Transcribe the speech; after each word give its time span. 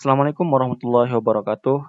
Assalamualaikum 0.00 0.48
warahmatullahi 0.48 1.12
wabarakatuh. 1.12 1.84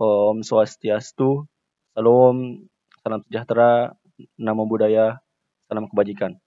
Om 0.00 0.40
Swastiastu. 0.40 1.44
Salam, 1.92 2.64
salam 3.04 3.20
sejahtera, 3.28 3.92
nama 4.40 4.64
budaya, 4.64 5.20
salam 5.68 5.84
kebajikan. 5.84 6.40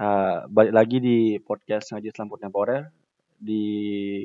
Uh, 0.00 0.48
balik 0.48 0.72
lagi 0.72 0.96
di 1.04 1.36
podcast 1.44 1.92
Ngaji 1.92 2.08
Islam 2.08 2.32
Kontemporer. 2.32 2.88
Di 3.36 4.24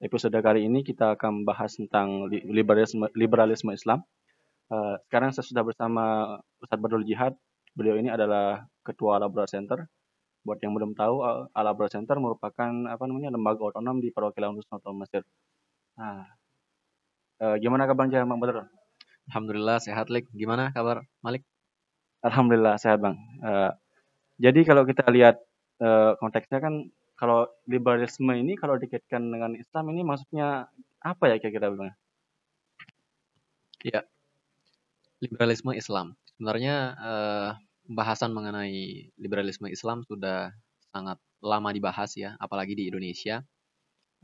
episode 0.00 0.40
kali 0.40 0.64
ini 0.64 0.80
kita 0.80 1.20
akan 1.20 1.44
bahas 1.44 1.76
tentang 1.76 2.32
liberalisme, 2.32 3.12
liberalisme 3.12 3.76
Islam. 3.76 4.08
Uh, 4.72 4.96
sekarang 5.04 5.36
saya 5.36 5.44
sudah 5.44 5.68
bersama 5.68 6.04
Ustadz 6.64 6.80
Badul 6.80 7.04
Jihad. 7.04 7.36
Beliau 7.76 8.00
ini 8.00 8.08
adalah 8.08 8.64
Ketua 8.80 9.20
Labora 9.20 9.44
Center 9.44 9.84
buat 10.42 10.58
yang 10.58 10.74
belum 10.74 10.98
tahu 10.98 11.22
Al 11.54 11.66
Abrar 11.70 11.90
Center 11.90 12.18
merupakan 12.18 12.70
apa 12.90 13.04
namanya 13.06 13.30
lembaga 13.30 13.62
otonom 13.70 14.02
di 14.02 14.10
perwakilan 14.10 14.58
Nusantara 14.58 14.94
Mesir. 14.94 15.22
Nah, 15.98 16.26
eh, 17.42 17.56
gimana 17.62 17.86
kabarnya 17.86 18.26
Bang 18.26 18.42
Badr? 18.42 18.66
Alhamdulillah 19.30 19.78
sehat 19.78 20.10
Lik. 20.10 20.26
Gimana 20.34 20.74
kabar 20.74 21.06
Malik? 21.22 21.46
Alhamdulillah 22.26 22.74
sehat 22.78 22.98
Bang. 22.98 23.18
Eh, 23.42 23.72
jadi 24.42 24.60
kalau 24.66 24.82
kita 24.82 25.06
lihat 25.14 25.38
eh, 25.78 26.12
konteksnya 26.18 26.58
kan 26.58 26.90
kalau 27.14 27.46
liberalisme 27.70 28.34
ini 28.34 28.58
kalau 28.58 28.74
dikaitkan 28.74 29.22
dengan 29.30 29.54
Islam 29.54 29.94
ini 29.94 30.02
maksudnya 30.02 30.66
apa 30.98 31.24
ya 31.30 31.36
kira-kira 31.38 31.70
Bang? 31.70 31.94
Ya, 33.82 34.02
liberalisme 35.22 35.74
Islam. 35.74 36.18
Sebenarnya 36.34 36.74
eh, 36.98 37.50
pembahasan 37.92 38.32
mengenai 38.32 39.12
liberalisme 39.20 39.68
Islam 39.68 40.00
sudah 40.08 40.48
sangat 40.88 41.20
lama 41.44 41.68
dibahas 41.76 42.16
ya, 42.16 42.40
apalagi 42.40 42.72
di 42.72 42.88
Indonesia. 42.88 43.44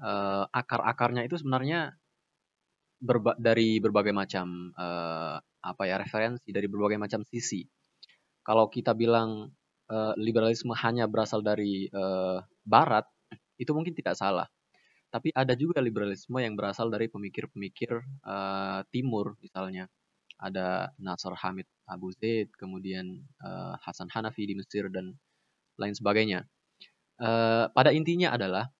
Uh, 0.01 0.49
akar-akarnya 0.57 1.29
itu 1.29 1.37
sebenarnya 1.37 1.93
berba 2.97 3.37
dari 3.37 3.77
berbagai 3.77 4.17
macam 4.17 4.73
uh, 4.73 5.37
apa 5.61 5.83
ya 5.85 6.01
referensi 6.01 6.49
dari 6.49 6.65
berbagai 6.65 6.97
macam 6.97 7.21
sisi. 7.29 7.61
Kalau 8.41 8.73
kita 8.73 8.97
bilang 8.97 9.53
uh, 9.93 10.17
liberalisme 10.17 10.73
hanya 10.81 11.05
berasal 11.05 11.45
dari 11.45 11.93
uh, 11.93 12.41
Barat, 12.65 13.05
itu 13.61 13.69
mungkin 13.77 13.93
tidak 13.93 14.17
salah. 14.17 14.49
Tapi 15.13 15.29
ada 15.37 15.53
juga 15.53 15.85
liberalisme 15.85 16.41
yang 16.41 16.57
berasal 16.57 16.89
dari 16.89 17.13
pemikir-pemikir 17.13 18.01
uh, 18.25 18.81
Timur 18.89 19.37
misalnya 19.45 19.91
ada 20.39 20.95
Nasr 21.03 21.35
Hamid 21.35 21.67
Abu 21.91 22.15
Zaid, 22.15 22.55
kemudian 22.55 23.27
uh, 23.43 23.75
Hasan 23.83 24.07
Hanafi 24.11 24.47
di 24.47 24.55
Mesir 24.55 24.87
dan 24.89 25.19
lain 25.79 25.95
sebagainya. 25.95 26.47
Uh, 27.19 27.67
pada 27.75 27.91
intinya 27.91 28.31
adalah 28.31 28.71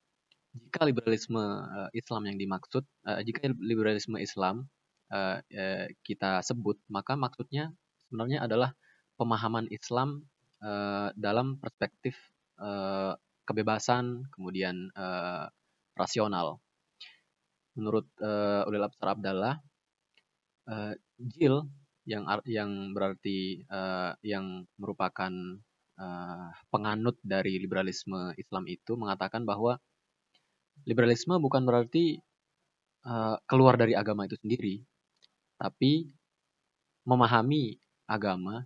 jika 0.55 0.87
liberalisme 0.87 1.39
uh, 1.39 1.91
Islam 1.91 2.31
yang 2.31 2.39
dimaksud, 2.39 2.87
uh, 3.07 3.21
jika 3.27 3.51
liberalisme 3.59 4.17
Islam 4.23 4.71
uh, 5.11 5.43
uh, 5.43 5.87
kita 6.07 6.43
sebut, 6.47 6.79
maka 6.87 7.19
maksudnya 7.19 7.75
sebenarnya 8.07 8.47
adalah 8.47 8.75
pemahaman 9.19 9.67
Islam 9.75 10.23
uh, 10.63 11.11
dalam 11.19 11.59
perspektif 11.59 12.15
uh, 12.63 13.19
kebebasan, 13.43 14.31
kemudian 14.31 14.95
uh, 14.95 15.51
rasional. 15.99 16.63
Menurut 17.75 18.07
uh, 18.23 18.67
Ulil 18.67 18.87
Absar 18.87 19.15
Abdallah, 19.19 19.59
uh, 20.69 20.95
Jil 21.19 21.67
yang 22.09 22.25
yang 22.49 22.97
berarti 22.97 23.65
uh, 23.69 24.17
yang 24.25 24.65
merupakan 24.81 25.33
uh, 26.01 26.49
penganut 26.73 27.21
dari 27.21 27.61
liberalisme 27.61 28.33
Islam 28.41 28.65
itu 28.65 28.97
mengatakan 28.97 29.45
bahwa 29.45 29.77
liberalisme 30.89 31.37
bukan 31.37 31.69
berarti 31.69 32.17
uh, 33.05 33.37
keluar 33.45 33.77
dari 33.77 33.93
agama 33.93 34.25
itu 34.25 34.41
sendiri, 34.41 34.81
tapi 35.61 36.09
memahami 37.05 37.77
agama 38.09 38.65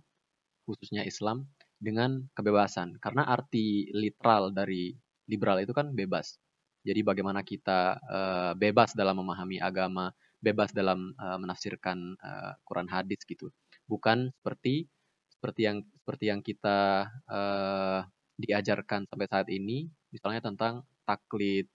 khususnya 0.63 1.03
Islam 1.03 1.47
dengan 1.83 2.23
kebebasan 2.31 2.95
karena 3.03 3.27
arti 3.27 3.91
literal 3.91 4.55
dari 4.55 4.95
liberal 5.27 5.59
itu 5.59 5.75
kan 5.75 5.91
bebas. 5.91 6.39
Jadi 6.83 6.99
bagaimana 6.99 7.43
kita 7.43 7.99
uh, 8.03 8.51
bebas 8.55 8.91
dalam 8.91 9.19
memahami 9.19 9.59
agama, 9.59 10.11
bebas 10.43 10.75
dalam 10.75 11.15
uh, 11.15 11.39
menafsirkan 11.39 12.19
uh, 12.19 12.53
Quran 12.67 12.91
hadis 12.91 13.23
gitu. 13.23 13.47
Bukan 13.87 14.35
seperti 14.43 14.91
seperti 15.31 15.61
yang 15.63 15.77
seperti 16.03 16.25
yang 16.27 16.43
kita 16.43 17.07
uh, 17.31 18.03
diajarkan 18.35 19.07
sampai 19.07 19.27
saat 19.31 19.47
ini, 19.47 19.87
misalnya 20.11 20.43
tentang 20.43 20.83
taklid. 21.07 21.71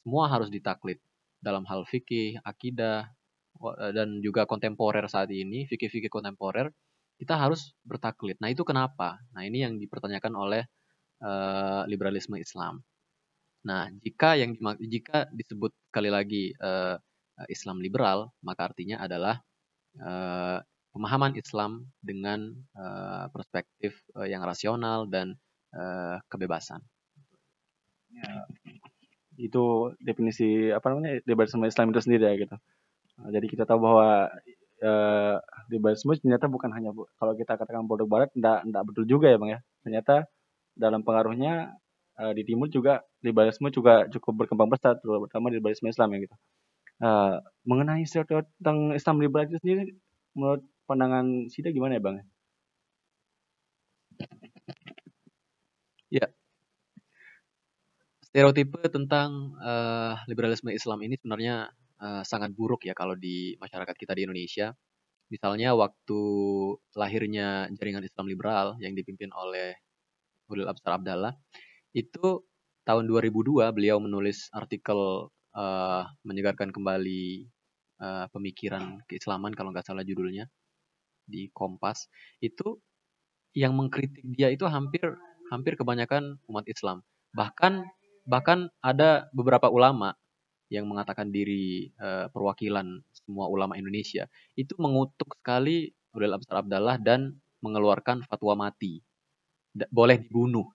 Semua 0.00 0.32
harus 0.32 0.48
ditaklid 0.48 0.96
dalam 1.44 1.68
hal 1.68 1.84
fikih, 1.84 2.40
akidah, 2.40 3.12
dan 3.92 4.24
juga 4.24 4.48
kontemporer 4.48 5.04
saat 5.08 5.28
ini, 5.28 5.68
fikih-fikih 5.68 6.08
kontemporer, 6.08 6.72
kita 7.20 7.36
harus 7.36 7.76
bertaklid. 7.84 8.40
Nah 8.40 8.48
itu 8.48 8.64
kenapa? 8.64 9.20
Nah 9.36 9.44
ini 9.44 9.60
yang 9.60 9.76
dipertanyakan 9.76 10.32
oleh 10.32 10.62
uh, 11.20 11.84
liberalisme 11.84 12.40
Islam. 12.40 12.80
Nah 13.68 13.92
jika 14.00 14.40
yang 14.40 14.56
jika 14.80 15.28
disebut 15.28 15.76
sekali 15.92 16.08
lagi 16.08 16.56
uh, 16.56 16.96
Islam 17.48 17.80
liberal, 17.80 18.34
maka 18.44 18.68
artinya 18.68 19.00
adalah 19.00 19.40
uh, 20.02 20.58
pemahaman 20.90 21.38
Islam 21.38 21.86
dengan 22.02 22.52
uh, 22.74 23.30
perspektif 23.30 23.96
uh, 24.18 24.26
yang 24.26 24.42
rasional 24.42 25.06
dan 25.06 25.38
uh, 25.74 26.18
kebebasan. 26.26 26.82
Ya, 28.10 28.44
itu 29.38 29.94
definisi 30.02 30.68
apa 30.74 30.90
namanya 30.90 31.22
liberalisme 31.24 31.62
Islam 31.64 31.94
itu 31.94 32.00
sendiri 32.02 32.24
ya 32.26 32.34
gitu. 32.36 32.56
Nah, 33.20 33.30
jadi 33.30 33.46
kita 33.46 33.64
tahu 33.64 33.78
bahwa 33.80 34.28
uh, 34.82 35.36
liberalisme 35.70 36.12
ternyata 36.18 36.50
bukan 36.50 36.74
hanya 36.74 36.90
kalau 37.16 37.32
kita 37.38 37.54
katakan 37.54 37.86
produk 37.86 38.08
Barat, 38.08 38.30
tidak 38.34 38.66
tidak 38.66 38.82
betul 38.84 39.04
juga 39.06 39.26
ya 39.30 39.38
bang 39.38 39.50
ya. 39.56 39.60
Ternyata 39.86 40.14
dalam 40.74 41.00
pengaruhnya 41.06 41.76
uh, 42.18 42.32
di 42.34 42.42
Timur 42.44 42.66
juga 42.68 43.00
liberalisme 43.22 43.70
juga 43.70 44.10
cukup 44.10 44.44
berkembang 44.44 44.68
pesat, 44.74 44.98
terutama 45.00 45.48
liberalisme 45.48 45.88
Islam 45.88 46.18
ya 46.18 46.18
gitu. 46.26 46.36
Uh, 47.00 47.40
mengenai 47.64 48.04
stereotip 48.04 48.44
tentang 48.60 48.92
Islam 48.92 49.16
liberal 49.24 49.48
itu 49.48 49.56
sendiri, 49.60 49.96
menurut 50.36 50.62
pandangan 50.84 51.48
Sida 51.48 51.72
gimana 51.72 51.96
ya 51.96 52.02
Bang? 52.04 52.16
Ya, 56.10 56.26
stereotipe 58.30 58.78
tentang 58.86 59.58
uh, 59.58 60.14
liberalisme 60.30 60.70
Islam 60.70 61.02
ini 61.02 61.18
sebenarnya 61.18 61.66
uh, 61.98 62.22
sangat 62.22 62.54
buruk 62.54 62.86
ya 62.86 62.94
kalau 62.94 63.18
di 63.18 63.58
masyarakat 63.58 63.94
kita 63.98 64.14
di 64.14 64.22
Indonesia. 64.22 64.70
Misalnya 65.30 65.74
waktu 65.78 66.22
lahirnya 66.98 67.70
jaringan 67.74 68.02
Islam 68.02 68.26
liberal 68.26 68.74
yang 68.82 68.98
dipimpin 68.98 69.30
oleh 69.30 69.78
Hudul 70.50 70.66
Absar 70.66 70.98
Abdallah, 70.98 71.38
itu 71.94 72.42
tahun 72.82 73.06
2002 73.06 73.70
beliau 73.70 74.02
menulis 74.02 74.50
artikel 74.50 75.30
uh, 75.54 76.04
menyegarkan 76.26 76.70
kembali 76.70 77.46
uh, 78.02 78.26
pemikiran 78.30 79.02
keislaman 79.06 79.54
kalau 79.54 79.70
nggak 79.74 79.86
salah 79.86 80.04
judulnya 80.06 80.46
di 81.26 81.50
Kompas. 81.54 82.10
Itu 82.42 82.82
yang 83.54 83.74
mengkritik 83.74 84.22
dia 84.30 84.50
itu 84.50 84.62
hampir 84.66 85.02
hampir 85.50 85.74
kebanyakan 85.74 86.38
umat 86.46 86.66
Islam. 86.70 87.02
Bahkan 87.34 87.86
bahkan 88.26 88.70
ada 88.82 89.26
beberapa 89.34 89.66
ulama 89.66 90.14
yang 90.70 90.86
mengatakan 90.86 91.34
diri 91.34 91.90
uh, 91.98 92.30
perwakilan 92.30 93.02
semua 93.10 93.50
ulama 93.50 93.74
Indonesia. 93.74 94.30
Itu 94.54 94.78
mengutuk 94.78 95.34
sekali 95.42 95.90
Absar 96.14 96.62
Abdallah 96.66 96.98
dan 96.98 97.38
mengeluarkan 97.62 98.26
fatwa 98.26 98.66
mati. 98.66 99.02
Boleh 99.90 100.18
dibunuh 100.18 100.66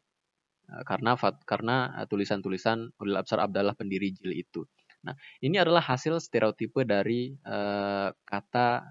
karena 0.86 1.14
karena 1.46 1.76
eh, 2.02 2.08
tulisan-tulisan 2.10 2.98
Ulil 3.02 3.18
Absar 3.18 3.42
Abdallah 3.42 3.78
pendiri 3.78 4.14
JIL 4.14 4.34
itu. 4.34 4.66
Nah, 5.06 5.14
ini 5.46 5.62
adalah 5.62 5.86
hasil 5.86 6.18
stereotipe 6.18 6.82
dari 6.82 7.38
uh, 7.46 8.10
kata 8.26 8.90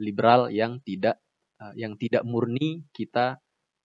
liberal 0.00 0.48
yang 0.48 0.80
tidak 0.80 1.20
uh, 1.60 1.76
yang 1.76 1.92
tidak 2.00 2.24
murni 2.24 2.88
kita 2.96 3.36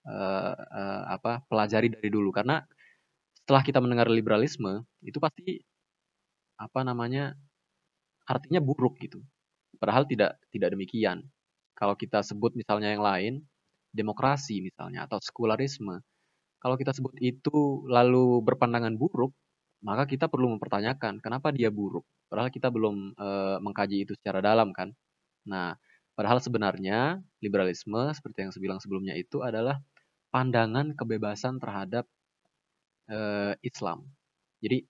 uh, 0.08 0.54
uh, 0.56 1.02
apa 1.12 1.44
pelajari 1.52 1.92
dari 1.92 2.08
dulu 2.08 2.32
karena 2.32 2.64
setelah 3.36 3.62
kita 3.68 3.84
mendengar 3.84 4.08
liberalisme 4.08 4.80
itu 5.04 5.20
pasti 5.20 5.60
apa 6.56 6.80
namanya 6.88 7.36
artinya 8.24 8.64
buruk 8.64 8.96
gitu. 9.02 9.20
Padahal 9.76 10.08
tidak 10.08 10.40
tidak 10.48 10.72
demikian. 10.72 11.26
Kalau 11.76 11.98
kita 11.98 12.22
sebut 12.22 12.54
misalnya 12.54 12.94
yang 12.94 13.02
lain, 13.02 13.34
demokrasi 13.92 14.62
misalnya 14.62 15.04
atau 15.04 15.18
sekularisme, 15.18 16.00
kalau 16.62 16.78
kita 16.78 16.94
sebut 16.94 17.18
itu 17.18 17.82
lalu 17.90 18.38
berpandangan 18.46 18.94
buruk, 18.94 19.34
maka 19.82 20.06
kita 20.06 20.30
perlu 20.30 20.54
mempertanyakan 20.54 21.18
kenapa 21.18 21.50
dia 21.50 21.74
buruk. 21.74 22.06
Padahal 22.30 22.54
kita 22.54 22.70
belum 22.70 23.18
e, 23.18 23.28
mengkaji 23.58 24.06
itu 24.06 24.14
secara 24.14 24.38
dalam 24.38 24.70
kan. 24.70 24.94
Nah, 25.50 25.74
padahal 26.14 26.38
sebenarnya 26.38 27.18
liberalisme 27.42 28.14
seperti 28.14 28.46
yang 28.46 28.50
saya 28.54 28.62
bilang 28.62 28.78
sebelumnya 28.78 29.18
itu 29.18 29.42
adalah 29.42 29.82
pandangan 30.30 30.94
kebebasan 30.94 31.58
terhadap 31.58 32.06
e, 33.10 33.18
Islam. 33.66 34.06
Jadi 34.62 34.86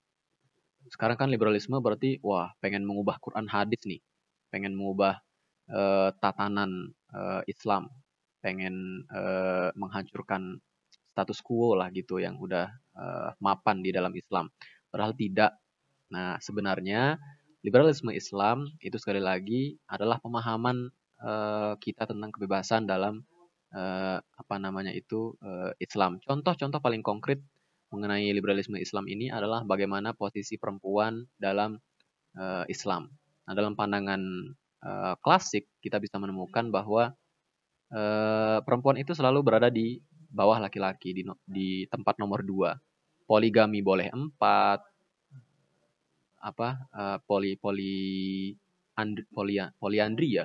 sekarang 0.92 1.16
kan 1.16 1.28
liberalisme 1.32 1.80
berarti 1.80 2.20
wah 2.20 2.52
pengen 2.60 2.84
mengubah 2.84 3.16
Quran 3.24 3.48
hadis 3.48 3.80
nih, 3.88 4.04
pengen 4.52 4.74
mengubah 4.74 5.22
uh, 5.70 6.10
tatanan 6.18 6.90
uh, 7.14 7.40
Islam, 7.46 7.86
pengen 8.42 9.06
uh, 9.14 9.70
menghancurkan 9.78 10.58
status 11.12 11.44
quo 11.44 11.76
lah 11.76 11.92
gitu 11.92 12.16
yang 12.18 12.40
udah 12.40 12.72
uh, 12.96 13.30
mapan 13.38 13.84
di 13.84 13.92
dalam 13.92 14.16
Islam. 14.16 14.48
Padahal 14.88 15.12
tidak. 15.12 15.52
Nah, 16.12 16.40
sebenarnya 16.40 17.20
liberalisme 17.64 18.12
Islam 18.12 18.68
itu 18.80 18.96
sekali 18.96 19.20
lagi 19.20 19.76
adalah 19.88 20.18
pemahaman 20.18 20.88
uh, 21.20 21.76
kita 21.78 22.08
tentang 22.08 22.32
kebebasan 22.32 22.88
dalam 22.88 23.24
uh, 23.76 24.18
apa 24.20 24.54
namanya 24.56 24.92
itu 24.92 25.36
uh, 25.40 25.72
Islam. 25.80 26.20
Contoh-contoh 26.24 26.80
paling 26.80 27.00
konkret 27.04 27.40
mengenai 27.92 28.32
liberalisme 28.32 28.80
Islam 28.80 29.04
ini 29.04 29.28
adalah 29.28 29.62
bagaimana 29.68 30.16
posisi 30.16 30.56
perempuan 30.56 31.28
dalam 31.36 31.76
uh, 32.40 32.64
Islam. 32.68 33.12
Nah, 33.44 33.52
dalam 33.52 33.76
pandangan 33.76 34.20
uh, 34.84 35.14
klasik 35.20 35.68
kita 35.84 36.00
bisa 36.00 36.16
menemukan 36.16 36.72
bahwa 36.72 37.12
uh, 37.92 38.58
perempuan 38.64 38.96
itu 38.96 39.12
selalu 39.12 39.44
berada 39.44 39.68
di 39.68 40.00
bawah 40.32 40.58
laki-laki 40.58 41.12
di, 41.12 41.22
di 41.44 41.84
tempat 41.92 42.16
nomor 42.16 42.40
dua. 42.40 42.72
Poligami 43.28 43.84
boleh 43.84 44.08
empat, 44.10 44.80
apa 46.42 46.68
uh, 46.90 47.18
poli 47.22 47.54
poli 47.54 48.50
and, 48.98 49.22
poli 49.30 49.62
poliandri 49.78 50.42
ya. 50.42 50.44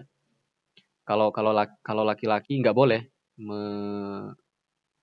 Kalau 1.07 1.31
kalau 1.31 1.55
kalau 1.81 2.03
laki-laki 2.03 2.59
nggak 2.59 2.75
boleh 2.75 3.01
me, 3.39 3.59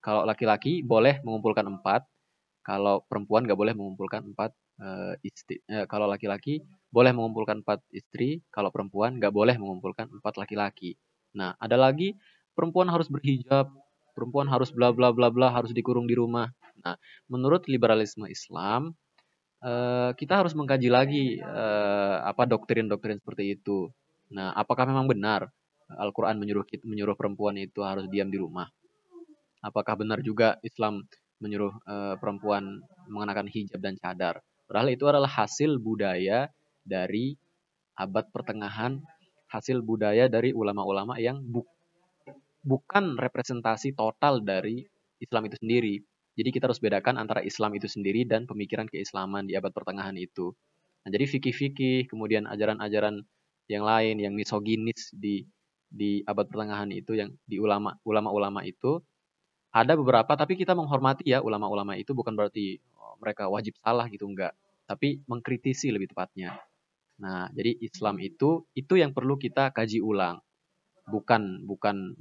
kalau 0.05 0.23
laki-laki 0.29 0.85
boleh 0.85 1.19
mengumpulkan 1.25 1.65
empat, 1.65 2.05
kalau 2.63 3.03
perempuan 3.09 3.43
nggak 3.49 3.59
boleh 3.59 3.75
mengumpulkan 3.75 4.23
empat 4.33 4.53
uh, 4.85 5.17
istri. 5.25 5.65
Uh, 5.67 5.89
kalau 5.89 6.07
laki-laki 6.07 6.63
boleh 6.95 7.11
mengumpulkan 7.11 7.65
empat 7.65 7.83
istri, 7.91 8.45
kalau 8.55 8.71
perempuan 8.71 9.19
nggak 9.19 9.35
boleh 9.35 9.57
mengumpulkan 9.59 10.13
empat 10.13 10.39
laki-laki. 10.39 10.95
Nah, 11.35 11.59
ada 11.59 11.75
lagi 11.75 12.15
perempuan 12.55 12.87
harus 12.87 13.11
berhijab, 13.11 13.67
perempuan 14.15 14.47
harus 14.49 14.71
bla 14.71 14.95
bla 14.95 15.11
bla 15.11 15.29
bla, 15.29 15.51
harus 15.51 15.75
dikurung 15.75 16.09
di 16.09 16.15
rumah. 16.15 16.49
Nah, 16.81 16.97
menurut 17.29 17.67
liberalisme 17.67 18.31
Islam, 18.31 18.95
uh, 19.61 20.15
kita 20.15 20.41
harus 20.41 20.55
mengkaji 20.57 20.89
lagi 20.89 21.25
uh, 21.43 22.25
apa 22.25 22.47
doktrin-doktrin 22.47 23.19
seperti 23.21 23.59
itu. 23.59 23.91
Nah, 24.33 24.55
apakah 24.57 24.89
memang 24.89 25.11
benar 25.11 25.51
Al-Quran 25.91 26.41
menyuruh 26.41 26.65
menyuruh 26.87 27.19
perempuan 27.19 27.61
itu 27.61 27.85
harus 27.85 28.09
diam 28.09 28.33
di 28.33 28.41
rumah? 28.41 28.71
Apakah 29.61 30.01
benar 30.01 30.21
juga 30.25 30.57
Islam 30.65 31.05
menyuruh 31.45 31.77
uh, 31.85 32.15
perempuan 32.17 32.81
mengenakan 33.11 33.51
hijab 33.53 33.81
dan 33.85 34.01
cadar. 34.01 34.41
Padahal 34.65 34.89
itu 34.97 35.05
adalah 35.05 35.29
hasil 35.29 35.77
budaya 35.77 36.49
dari 36.81 37.37
abad 38.01 38.33
pertengahan, 38.33 38.97
hasil 39.53 39.85
budaya 39.85 40.27
dari 40.33 40.57
ulama-ulama 40.57 41.21
yang 41.21 41.45
bu 41.45 41.69
bukan 42.65 43.21
representasi 43.21 43.93
total 43.95 44.41
dari 44.41 44.83
Islam 45.21 45.47
itu 45.47 45.57
sendiri. 45.61 45.95
Jadi 46.35 46.49
kita 46.51 46.67
harus 46.67 46.83
bedakan 46.83 47.21
antara 47.21 47.45
Islam 47.47 47.79
itu 47.79 47.87
sendiri 47.87 48.27
dan 48.27 48.49
pemikiran 48.51 48.91
keislaman 48.91 49.47
di 49.47 49.55
abad 49.55 49.71
pertengahan 49.71 50.17
itu. 50.19 50.51
Nah, 51.07 51.13
jadi 51.13 51.31
fikih-fikih, 51.31 52.11
kemudian 52.11 52.49
ajaran-ajaran 52.51 53.23
yang 53.69 53.85
lain 53.85 54.17
yang 54.19 54.35
misoginis 54.35 55.13
di 55.15 55.47
di 55.89 56.21
abad 56.27 56.51
pertengahan 56.51 56.91
itu 56.91 57.15
yang 57.15 57.31
di 57.47 57.63
ulama 57.63 57.95
ulama-ulama 58.03 58.67
itu 58.67 58.99
ada 59.71 59.95
beberapa 59.95 60.35
tapi 60.35 60.59
kita 60.59 60.75
menghormati 60.75 61.23
ya 61.31 61.39
ulama-ulama 61.39 61.95
itu 61.95 62.13
bukan 62.13 62.35
berarti 62.35 62.83
oh, 62.99 63.15
mereka 63.23 63.47
wajib 63.47 63.79
salah 63.79 64.11
gitu 64.11 64.27
enggak 64.27 64.53
tapi 64.91 65.23
mengkritisi 65.31 65.95
lebih 65.95 66.11
tepatnya 66.11 66.59
nah 67.15 67.47
jadi 67.55 67.79
Islam 67.79 68.19
itu 68.19 68.67
itu 68.75 68.99
yang 68.99 69.15
perlu 69.15 69.39
kita 69.39 69.71
kaji 69.71 70.03
ulang 70.03 70.43
bukan 71.09 71.65
bukan 71.69 72.17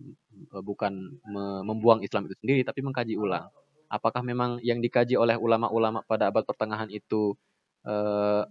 eh, 0.52 0.64
bukan 0.64 1.20
membuang 1.64 2.04
Islam 2.04 2.28
itu 2.28 2.36
sendiri 2.40 2.62
tapi 2.68 2.84
mengkaji 2.84 3.16
ulang 3.16 3.48
apakah 3.88 4.26
memang 4.26 4.60
yang 4.66 4.84
dikaji 4.84 5.16
oleh 5.16 5.40
ulama-ulama 5.40 6.04
pada 6.04 6.34
abad 6.34 6.44
pertengahan 6.44 6.90
itu 6.92 7.38
eh, 7.88 8.44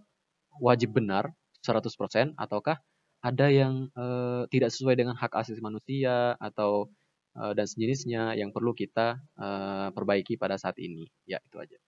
wajib 0.61 0.97
benar 0.97 1.33
100% 1.63 2.35
ataukah 2.37 2.81
ada 3.23 3.47
yang 3.53 3.93
eh, 3.95 4.43
tidak 4.49 4.73
sesuai 4.73 4.97
dengan 4.99 5.15
hak 5.15 5.33
asasi 5.37 5.61
manusia 5.63 6.35
atau 6.41 6.91
uh, 7.37 7.53
dan 7.57 7.67
sejenisnya 7.69 8.37
yang 8.37 8.53
perlu 8.53 8.77
kita 8.77 9.21
uh, 9.39 9.89
perbaiki 9.93 10.37
pada 10.37 10.61
saat 10.61 10.77
ini. 10.81 11.09
Ya, 11.25 11.41
itu 11.45 11.57
aja. 11.61 11.79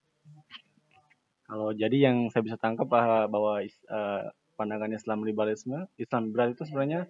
Kalau 1.44 1.76
jadi 1.76 2.10
yang 2.10 2.32
saya 2.32 2.42
bisa 2.44 2.56
tangkap 2.56 2.88
bahwa 2.88 3.60
uh, 3.60 4.22
pandangan 4.56 4.92
Islam 4.96 5.28
liberalisme, 5.28 5.84
Islam 6.00 6.32
liberal 6.32 6.56
itu 6.56 6.64
sebenarnya 6.64 7.04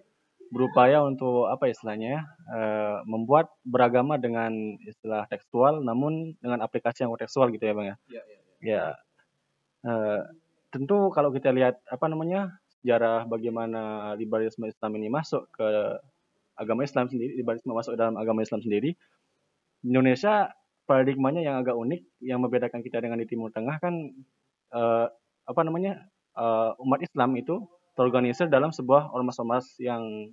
berupaya 0.53 1.01
untuk 1.01 1.49
apa 1.49 1.69
istilahnya 1.69 2.25
uh, 2.49 3.01
membuat 3.09 3.49
beragama 3.65 4.21
dengan 4.21 4.53
istilah 4.85 5.25
tekstual 5.29 5.81
namun 5.81 6.37
dengan 6.39 6.61
aplikasi 6.61 7.03
yang 7.03 7.13
tekstual 7.17 7.49
gitu 7.49 7.65
ya 7.65 7.73
bang 7.73 7.87
ya. 7.87 7.95
Ya. 7.95 8.21
ya, 8.21 8.39
ya. 8.61 8.83
Uh, 9.85 10.21
tentu 10.73 11.09
kalau 11.13 11.29
kita 11.31 11.53
lihat 11.53 11.79
apa 11.87 12.05
namanya 12.09 12.51
sejarah 12.81 13.25
bagaimana 13.25 14.13
liberalisme 14.13 14.69
Islam 14.69 14.91
ini 15.01 15.07
masuk 15.09 15.49
ke 15.55 15.67
agama 16.55 16.85
Islam 16.85 17.09
sendiri, 17.09 17.35
liberalisme 17.35 17.71
masuk 17.73 17.97
dalam 17.97 18.15
agama 18.15 18.45
Islam 18.45 18.63
sendiri, 18.63 18.95
Indonesia 19.83 20.53
paradigmanya 20.85 21.41
yang 21.41 21.55
agak 21.59 21.75
unik, 21.75 22.01
yang 22.21 22.39
membedakan 22.39 22.85
kita 22.85 23.01
dengan 23.01 23.17
di 23.19 23.27
Timur 23.27 23.49
Tengah 23.49 23.81
kan 23.81 23.93
uh, 24.71 25.09
apa 25.45 25.61
namanya 25.65 26.05
uh, 26.37 26.77
umat 26.81 27.01
Islam 27.01 27.33
itu 27.37 27.65
terorganisir 27.95 28.51
dalam 28.51 28.75
sebuah 28.75 29.15
ormas-ormas 29.15 29.79
yang 29.79 30.31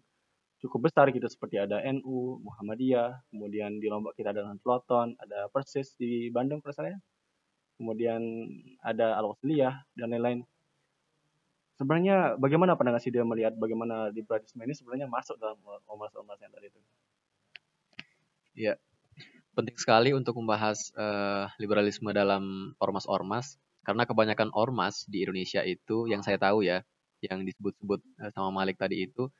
cukup 0.62 0.90
besar 0.90 1.10
gitu 1.10 1.26
seperti 1.26 1.58
ada 1.58 1.82
NU, 1.90 2.38
Muhammadiyah, 2.42 3.18
kemudian 3.34 3.82
di 3.82 3.90
Lombok 3.90 4.14
kita 4.14 4.30
ada 4.30 4.46
Peloton, 4.62 5.18
ada 5.18 5.50
Persis 5.50 5.94
di 5.98 6.30
Bandung 6.30 6.62
perasaan 6.62 6.98
kemudian 7.82 8.22
ada 8.78 9.18
Al-Wasliyah 9.18 9.74
dan 9.98 10.14
lain-lain. 10.14 10.46
Sebenarnya 11.74 12.38
bagaimana 12.38 12.78
pandangan 12.78 13.02
dia 13.02 13.26
melihat 13.26 13.58
bagaimana 13.58 14.14
liberalisme 14.14 14.62
ini 14.62 14.70
sebenarnya 14.70 15.10
masuk 15.10 15.34
dalam 15.42 15.58
ormas-ormas 15.90 16.38
yang 16.38 16.54
tadi 16.54 16.70
itu? 16.70 16.78
Ya, 18.54 18.78
penting 19.58 19.74
sekali 19.74 20.14
untuk 20.14 20.38
membahas 20.38 20.94
uh, 20.94 21.50
liberalisme 21.58 22.14
dalam 22.14 22.76
ormas-ormas 22.78 23.58
karena 23.82 24.06
kebanyakan 24.06 24.54
ormas 24.54 25.10
di 25.10 25.26
Indonesia 25.26 25.66
itu 25.66 26.06
yang 26.06 26.22
saya 26.22 26.38
tahu 26.38 26.62
ya, 26.62 26.86
yang 27.22 27.46
disebut-sebut 27.46 28.00
uh, 28.20 28.30
sama 28.34 28.50
Malik 28.62 28.76
tadi 28.78 29.06
itu, 29.06 29.30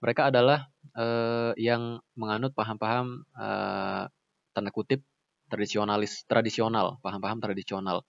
mereka 0.00 0.28
adalah 0.28 0.68
uh, 0.96 1.52
yang 1.56 2.00
menganut 2.16 2.52
paham-paham 2.52 3.24
uh, 3.36 4.08
tanda 4.52 4.70
kutip 4.72 5.04
tradisionalis 5.46 6.26
tradisional, 6.26 6.98
paham-paham 7.00 7.38
tradisional 7.38 8.02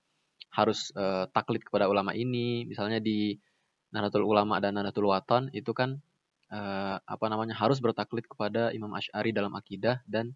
harus 0.52 0.90
uh, 0.96 1.28
taklid 1.32 1.62
kepada 1.62 1.86
ulama 1.92 2.16
ini, 2.16 2.66
misalnya 2.66 2.98
di 3.04 3.38
Nahdlatul 3.94 4.28
Ulama 4.28 4.60
dan 4.60 4.76
Nahdlatul 4.76 5.08
Watan 5.08 5.48
itu 5.56 5.72
kan 5.72 6.00
uh, 6.52 6.98
apa 7.00 7.26
namanya 7.32 7.56
harus 7.56 7.80
bertaklid 7.80 8.28
kepada 8.28 8.76
Imam 8.76 8.92
Asy'ari 8.92 9.32
dalam 9.32 9.56
akidah 9.56 10.04
dan 10.08 10.36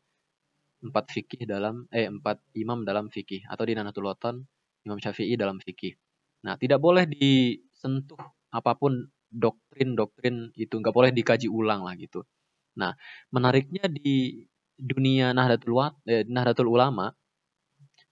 empat 0.81 1.13
fikih 1.13 1.45
dalam 1.45 1.85
eh 1.93 2.09
empat 2.09 2.41
imam 2.57 2.81
dalam 2.81 3.13
fikih 3.13 3.45
atau 3.45 3.63
di 3.67 3.77
Nahdlatul 3.77 4.07
Watan 4.07 4.41
Imam 4.81 4.97
Syafi'i 4.97 5.37
dalam 5.37 5.61
fikih. 5.61 5.93
Nah, 6.41 6.57
tidak 6.57 6.81
boleh 6.81 7.05
disentuh 7.05 8.17
apa 8.51 8.75
pun 8.75 9.07
doktrin-doktrin 9.31 10.51
itu 10.59 10.75
nggak 10.75 10.91
boleh 10.93 11.11
dikaji 11.15 11.47
ulang 11.47 11.87
lah 11.87 11.95
gitu. 11.95 12.27
Nah, 12.75 12.95
menariknya 13.31 13.87
di 13.87 14.43
dunia 14.75 15.31
Nahdlatul 15.31 15.73
Wat, 15.75 15.93
eh, 16.07 16.27
Nahdlatul 16.27 16.71
Ulama 16.71 17.15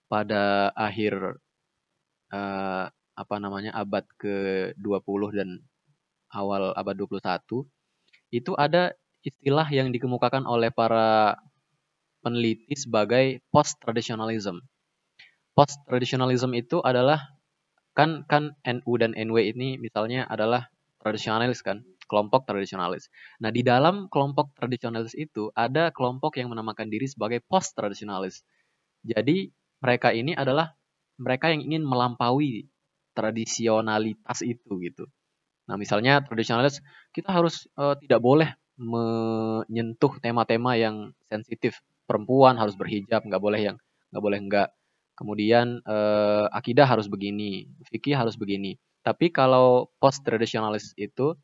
pada 0.10 0.74
akhir 0.74 1.38
uh, 2.34 2.86
apa 2.89 3.36
namanya 3.38 3.75
abad 3.75 4.08
ke-20 4.17 5.22
dan 5.36 5.50
awal 6.31 6.72
abad 6.74 6.96
21 6.96 7.67
itu 8.31 8.51
ada 8.55 8.96
istilah 9.25 9.67
yang 9.69 9.91
dikemukakan 9.91 10.48
oleh 10.48 10.72
para 10.72 11.36
peneliti 12.24 12.75
sebagai 12.75 13.43
post 13.51 13.79
traditionalism. 13.84 14.63
Post 15.55 15.84
traditionalism 15.88 16.55
itu 16.55 16.79
adalah 16.79 17.38
kan 18.00 18.24
kan 18.32 18.56
NU 18.63 18.96
dan 18.96 19.12
NW 19.12 19.51
ini 19.51 19.75
misalnya 19.75 20.24
adalah 20.32 20.72
tradisionalis 21.03 21.60
kan, 21.60 21.84
kelompok 22.08 22.48
tradisionalis. 22.48 23.12
Nah, 23.44 23.51
di 23.51 23.60
dalam 23.60 24.08
kelompok 24.08 24.56
tradisionalis 24.56 25.12
itu 25.20 25.51
ada 25.51 25.91
kelompok 25.91 26.39
yang 26.39 26.48
menamakan 26.48 26.88
diri 26.88 27.12
sebagai 27.12 27.44
post 27.44 27.75
tradisionalis. 27.75 28.48
Jadi, 29.03 29.51
mereka 29.84 30.15
ini 30.15 30.32
adalah 30.36 30.75
mereka 31.20 31.51
yang 31.51 31.63
ingin 31.68 31.84
melampaui 31.84 32.68
tradisionalitas 33.15 34.39
itu 34.48 34.72
gitu. 34.79 35.03
Nah, 35.68 35.75
misalnya 35.75 36.24
tradisionalis 36.24 36.79
kita 37.12 37.36
harus 37.36 37.68
uh, 37.75 37.96
tidak 38.00 38.24
boleh 38.24 38.50
menyentuh 38.79 40.18
tema-tema 40.24 40.79
yang 40.79 41.12
sensitif. 41.27 41.84
Perempuan 42.08 42.56
harus 42.56 42.74
berhijab, 42.79 43.27
nggak 43.27 43.44
boleh 43.44 43.62
yang 43.72 43.77
nggak 44.10 44.24
boleh 44.24 44.39
nggak. 44.39 44.70
Kemudian 45.19 45.83
uh, 45.83 46.47
akidah 46.55 46.88
harus 46.88 47.11
begini, 47.11 47.67
fikih 47.91 48.15
harus 48.15 48.39
begini. 48.39 48.79
Tapi 49.03 49.27
kalau 49.35 49.91
post 49.99 50.23
tradisionalis 50.23 50.95
itu 50.95 51.35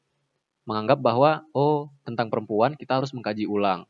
menganggap 0.63 1.03
bahwa 1.03 1.43
oh 1.51 1.91
tentang 2.07 2.31
perempuan 2.31 2.79
kita 2.79 3.03
harus 3.03 3.11
mengkaji 3.11 3.43
ulang. 3.43 3.83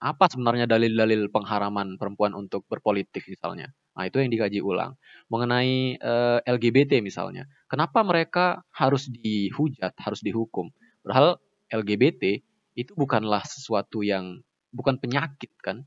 Apa 0.00 0.32
sebenarnya 0.32 0.64
dalil-dalil 0.64 1.28
pengharaman 1.28 2.00
perempuan 2.00 2.32
untuk 2.32 2.64
berpolitik 2.64 3.28
misalnya? 3.28 3.68
Nah, 3.92 4.08
itu 4.08 4.22
yang 4.22 4.30
dikaji 4.32 4.62
ulang. 4.62 4.94
Mengenai 5.28 5.98
eh, 5.98 6.38
LGBT 6.46 7.02
misalnya. 7.02 7.50
Kenapa 7.66 8.00
mereka 8.06 8.62
harus 8.70 9.10
dihujat, 9.10 9.92
harus 9.98 10.22
dihukum? 10.22 10.70
Padahal 11.02 11.42
LGBT 11.74 12.38
itu 12.78 12.92
bukanlah 12.94 13.42
sesuatu 13.42 14.06
yang 14.06 14.40
bukan 14.70 14.96
penyakit 14.96 15.50
kan? 15.58 15.84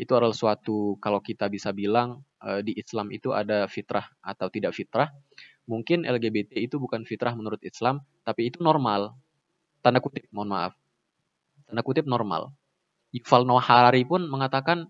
Itu 0.00 0.16
adalah 0.16 0.32
suatu 0.32 0.96
kalau 0.96 1.20
kita 1.20 1.52
bisa 1.52 1.76
bilang 1.76 2.24
uh, 2.40 2.64
di 2.64 2.72
Islam 2.80 3.12
itu 3.12 3.36
ada 3.36 3.68
fitrah 3.68 4.08
atau 4.24 4.48
tidak 4.48 4.72
fitrah. 4.72 5.12
Mungkin 5.68 6.08
LGBT 6.08 6.56
itu 6.56 6.80
bukan 6.80 7.04
fitrah 7.04 7.36
menurut 7.36 7.60
Islam, 7.60 8.00
tapi 8.24 8.48
itu 8.48 8.64
normal. 8.64 9.12
Tanda 9.84 10.00
kutip, 10.00 10.24
mohon 10.32 10.48
maaf. 10.48 10.72
Tanda 11.68 11.84
kutip 11.84 12.08
normal 12.08 12.56
Yuval 13.10 13.42
Noah 13.42 13.66
Harari 13.66 14.06
pun 14.06 14.22
mengatakan 14.30 14.86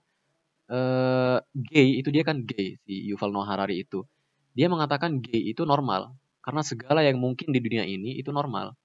uh, 0.69 1.39
gay 1.57 2.01
itu 2.01 2.13
dia 2.13 2.21
kan 2.21 2.45
gay 2.45 2.77
si 2.85 3.09
Yuval 3.09 3.33
Noah 3.33 3.49
Harari 3.57 3.81
itu. 3.81 4.05
Dia 4.53 4.69
mengatakan 4.69 5.25
gay 5.25 5.41
itu 5.53 5.65
normal 5.65 6.13
karena 6.45 6.61
segala 6.65 7.01
yang 7.01 7.17
mungkin 7.17 7.53
di 7.53 7.61
dunia 7.61 7.85
ini 7.89 8.21
itu 8.21 8.29
normal. 8.33 8.77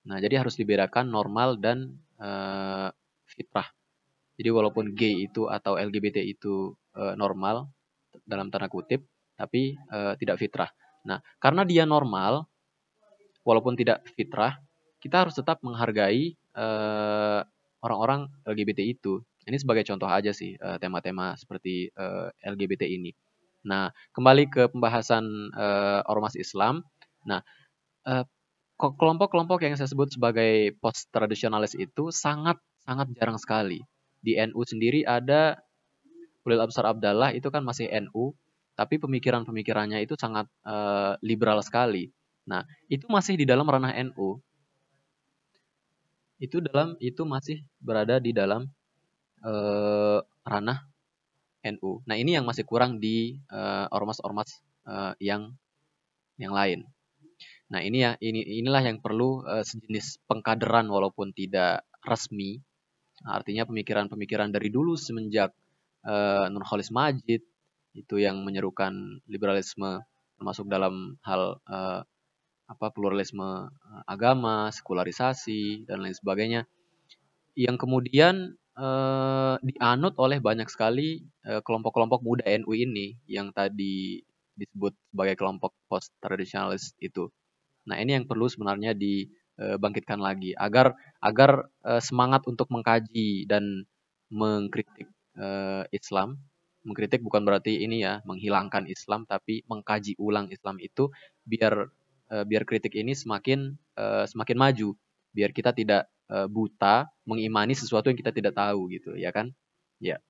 Nah, 0.00 0.16
jadi 0.16 0.40
harus 0.40 0.56
dibedakan 0.56 1.12
normal 1.12 1.60
dan 1.60 2.00
uh, 2.16 2.88
fitrah. 3.28 3.68
Jadi 4.40 4.48
walaupun 4.48 4.96
gay 4.96 5.28
itu 5.28 5.52
atau 5.52 5.76
LGBT 5.76 6.24
itu 6.24 6.72
uh, 6.96 7.12
normal 7.12 7.68
dalam 8.24 8.48
tanda 8.48 8.72
kutip, 8.72 9.04
tapi 9.36 9.76
uh, 9.92 10.16
tidak 10.16 10.40
fitrah. 10.40 10.72
Nah, 11.04 11.20
karena 11.36 11.68
dia 11.68 11.84
normal, 11.84 12.48
walaupun 13.44 13.76
tidak 13.76 14.00
fitrah, 14.16 14.56
kita 14.96 15.28
harus 15.28 15.36
tetap 15.36 15.60
menghargai 15.60 16.40
uh, 16.56 17.44
orang-orang 17.84 18.32
LGBT 18.48 18.80
itu. 18.84 19.20
Ini 19.44 19.56
sebagai 19.60 19.84
contoh 19.88 20.04
aja 20.04 20.36
sih 20.36 20.52
eh, 20.52 20.76
tema-tema 20.76 21.32
seperti 21.32 21.88
uh, 21.96 22.28
LGBT 22.44 22.84
ini. 22.84 23.08
Nah, 23.64 23.88
kembali 24.12 24.52
ke 24.52 24.62
pembahasan 24.68 25.24
uh, 25.56 26.04
ormas 26.04 26.36
Islam. 26.36 26.84
Nah, 27.24 27.40
kelompok-kelompok 28.76 29.64
yang 29.64 29.80
saya 29.80 29.88
sebut 29.88 30.12
sebagai 30.12 30.76
post 30.76 31.08
tradisionalis 31.08 31.72
itu 31.72 32.12
sangat 32.12 32.60
sangat 32.84 33.08
jarang 33.16 33.40
sekali. 33.40 33.80
Di 34.20 34.36
NU 34.36 34.60
sendiri 34.64 35.02
ada 35.04 35.60
Ulil 36.44 36.60
Absar 36.60 36.88
Abdallah 36.88 37.36
itu 37.36 37.48
kan 37.52 37.64
masih 37.64 37.88
NU, 38.08 38.32
tapi 38.76 38.96
pemikiran-pemikirannya 38.96 40.00
itu 40.00 40.16
sangat 40.16 40.48
uh, 40.64 41.16
liberal 41.20 41.60
sekali. 41.60 42.08
Nah, 42.48 42.64
itu 42.88 43.04
masih 43.08 43.36
di 43.36 43.44
dalam 43.44 43.68
ranah 43.68 43.92
NU 44.08 44.40
itu 46.40 46.56
dalam 46.64 46.96
itu 47.04 47.22
masih 47.28 47.60
berada 47.76 48.16
di 48.16 48.32
dalam 48.32 48.64
uh, 49.44 50.24
ranah 50.40 50.88
NU. 51.76 52.00
Nah 52.08 52.16
ini 52.16 52.40
yang 52.40 52.48
masih 52.48 52.64
kurang 52.64 52.96
di 52.96 53.36
ormas-ormas 53.92 54.64
uh, 54.88 55.12
uh, 55.12 55.14
yang 55.20 55.52
yang 56.40 56.56
lain. 56.56 56.88
Nah 57.68 57.84
ini 57.84 58.08
ya 58.08 58.16
ini 58.24 58.40
inilah 58.64 58.80
yang 58.80 59.04
perlu 59.04 59.44
sejenis 59.44 60.24
pengkaderan 60.24 60.88
walaupun 60.88 61.36
tidak 61.36 61.84
resmi. 62.08 62.64
Artinya 63.26 63.68
pemikiran-pemikiran 63.68 64.48
dari 64.52 64.72
dulu 64.72 64.96
semenjak 64.96 65.52
uh, 66.06 66.46
Nurholis 66.48 66.88
Majid 66.94 67.44
itu 67.92 68.16
yang 68.16 68.40
menyerukan 68.46 69.20
liberalisme 69.26 70.00
termasuk 70.40 70.70
dalam 70.70 71.20
hal 71.20 71.60
uh, 71.68 72.00
apa 72.70 72.86
pluralisme 72.94 73.66
eh, 73.66 74.02
agama, 74.06 74.70
sekularisasi 74.70 75.90
dan 75.90 76.06
lain 76.06 76.14
sebagainya 76.14 76.70
yang 77.58 77.74
kemudian 77.74 78.54
eh, 78.78 79.54
dianut 79.58 80.14
oleh 80.22 80.38
banyak 80.38 80.70
sekali 80.70 81.26
eh, 81.42 81.60
kelompok-kelompok 81.66 82.22
muda 82.22 82.46
NU 82.62 82.70
ini 82.78 83.18
yang 83.26 83.50
tadi 83.50 84.22
disebut 84.54 84.94
sebagai 85.10 85.34
kelompok 85.34 85.74
post 85.90 86.14
tradisionalis 86.22 86.94
itu. 87.02 87.26
Nah, 87.88 87.98
ini 87.98 88.14
yang 88.22 88.28
perlu 88.28 88.46
sebenarnya 88.46 88.94
dibangkitkan 89.60 90.16
lagi 90.16 90.56
agar 90.56 90.96
agar 91.20 91.68
eh, 91.84 92.00
semangat 92.00 92.48
untuk 92.48 92.72
mengkaji 92.72 93.44
dan 93.44 93.84
mengkritik 94.32 95.08
eh, 95.36 95.84
Islam. 95.92 96.40
Mengkritik 96.80 97.20
bukan 97.20 97.44
berarti 97.44 97.84
ini 97.84 98.00
ya 98.00 98.24
menghilangkan 98.24 98.88
Islam 98.88 99.28
tapi 99.28 99.60
mengkaji 99.68 100.16
ulang 100.16 100.48
Islam 100.48 100.80
itu 100.80 101.12
biar 101.44 101.92
biar 102.30 102.62
kritik 102.64 102.96
ini 102.96 103.12
semakin 103.12 103.76
semakin 104.24 104.56
maju. 104.56 104.96
Biar 105.28 105.52
kita 105.52 105.76
tidak 105.76 106.08
buta 106.48 107.04
mengimani 107.28 107.76
sesuatu 107.76 108.08
yang 108.08 108.16
kita 108.16 108.32
tidak 108.32 108.56
tahu 108.56 108.88
gitu 108.96 109.12
ya 109.12 109.28
kan? 109.28 109.52
Ya. 110.00 110.24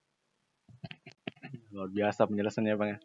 Luar 1.70 1.86
biasa 1.94 2.26
penjelasannya 2.26 2.74
bang 2.74 2.98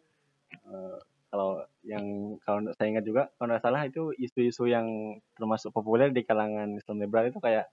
uh, 0.66 0.98
kalau 1.36 1.60
yang 1.84 2.40
kalau 2.48 2.64
saya 2.72 2.88
ingat 2.96 3.04
juga 3.04 3.28
kalau 3.36 3.52
tidak 3.52 3.62
salah 3.68 3.84
itu 3.84 4.08
isu-isu 4.16 4.64
yang 4.72 5.20
termasuk 5.36 5.68
populer 5.68 6.08
di 6.08 6.24
kalangan 6.24 6.80
Islam 6.80 6.96
liberal 6.96 7.28
itu 7.28 7.36
kayak 7.44 7.68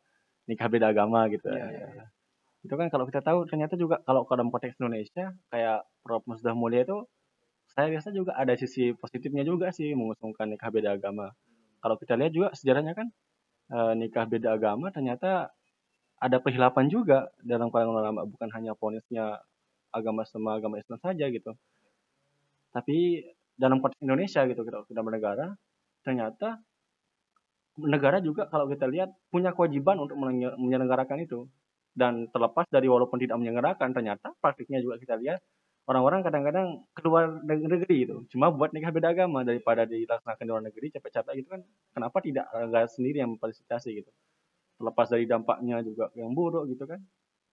nikah 0.51 0.67
beda 0.67 0.91
agama 0.91 1.31
gitu 1.31 1.47
ya, 1.47 1.71
ya. 1.71 1.87
ya. 1.87 2.05
itu 2.67 2.75
kan 2.75 2.91
kalau 2.91 3.07
kita 3.07 3.23
tahu 3.23 3.47
ternyata 3.47 3.79
juga 3.79 4.03
kalau 4.03 4.27
dalam 4.27 4.51
konteks 4.51 4.75
Indonesia 4.83 5.31
kayak 5.47 5.87
Prof 6.03 6.27
Musdah 6.27 6.51
Mulia 6.51 6.83
itu 6.83 7.07
saya 7.71 7.87
rasa 7.95 8.11
juga 8.11 8.35
ada 8.35 8.51
sisi 8.59 8.91
positifnya 8.91 9.47
juga 9.47 9.71
sih 9.71 9.95
mengusungkan 9.95 10.51
nikah 10.51 10.69
beda 10.69 10.99
agama. 10.99 11.31
Kalau 11.79 11.95
kita 11.95 12.19
lihat 12.19 12.35
juga 12.35 12.51
sejarahnya 12.51 12.93
kan 12.93 13.07
e, 13.71 13.77
nikah 13.97 14.27
beda 14.27 14.59
agama 14.59 14.91
ternyata 14.91 15.55
ada 16.19 16.37
perhilapan 16.43 16.91
juga 16.91 17.31
dalam 17.39 17.71
kalangan 17.71 18.03
ulama 18.03 18.21
bukan 18.27 18.51
hanya 18.51 18.75
ponisnya 18.75 19.39
agama 19.89 20.27
sama 20.27 20.59
agama 20.59 20.75
Islam 20.77 20.99
saja 20.99 21.25
gitu. 21.31 21.55
Tapi 22.75 23.25
dalam 23.57 23.79
konteks 23.79 24.01
Indonesia 24.01 24.43
gitu 24.49 24.61
kita 24.65 24.85
kita 24.89 25.01
bernegara 25.01 25.53
ternyata 26.03 26.59
negara 27.79 28.21
juga 28.21 28.45
kalau 28.49 28.69
kita 28.69 28.85
lihat 28.85 29.09
punya 29.33 29.49
kewajiban 29.55 29.97
untuk 29.97 30.17
menyelenggarakan 30.61 31.25
itu. 31.25 31.49
Dan 31.93 32.25
terlepas 32.33 32.65
dari 32.73 32.89
walaupun 32.89 33.21
tidak 33.21 33.37
menyelenggarakan 33.37 33.93
ternyata 33.93 34.33
praktiknya 34.41 34.81
juga 34.81 34.97
kita 34.97 35.13
lihat 35.13 35.45
orang-orang 35.85 36.25
kadang-kadang 36.25 36.81
keluar 36.97 37.37
negeri 37.45 38.09
itu 38.09 38.25
cuma 38.33 38.49
buat 38.49 38.73
nikah 38.73 38.89
beda 38.89 39.13
agama 39.13 39.45
daripada 39.45 39.85
dilaksanakan 39.85 40.41
di 40.41 40.49
luar 40.49 40.63
negeri 40.65 40.89
capek-capek 40.89 41.33
gitu 41.43 41.53
kan 41.53 41.61
kenapa 41.93 42.17
tidak 42.25 42.49
negara 42.49 42.89
sendiri 42.89 43.21
yang 43.21 43.37
memfasilitasi 43.37 43.89
gitu? 44.01 44.09
Terlepas 44.81 45.05
dari 45.13 45.29
dampaknya 45.29 45.85
juga 45.85 46.09
yang 46.17 46.33
buruk 46.33 46.65
gitu 46.73 46.89
kan 46.89 46.97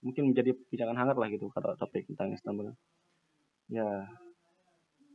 mungkin 0.01 0.33
menjadi 0.33 0.57
pijakan 0.73 0.97
hangat 0.97 1.21
lah 1.21 1.29
gitu 1.29 1.53
kalau 1.53 1.77
topik 1.77 2.09
tentang 2.09 2.33
Istanbul. 2.33 2.73
Ya 3.69 4.09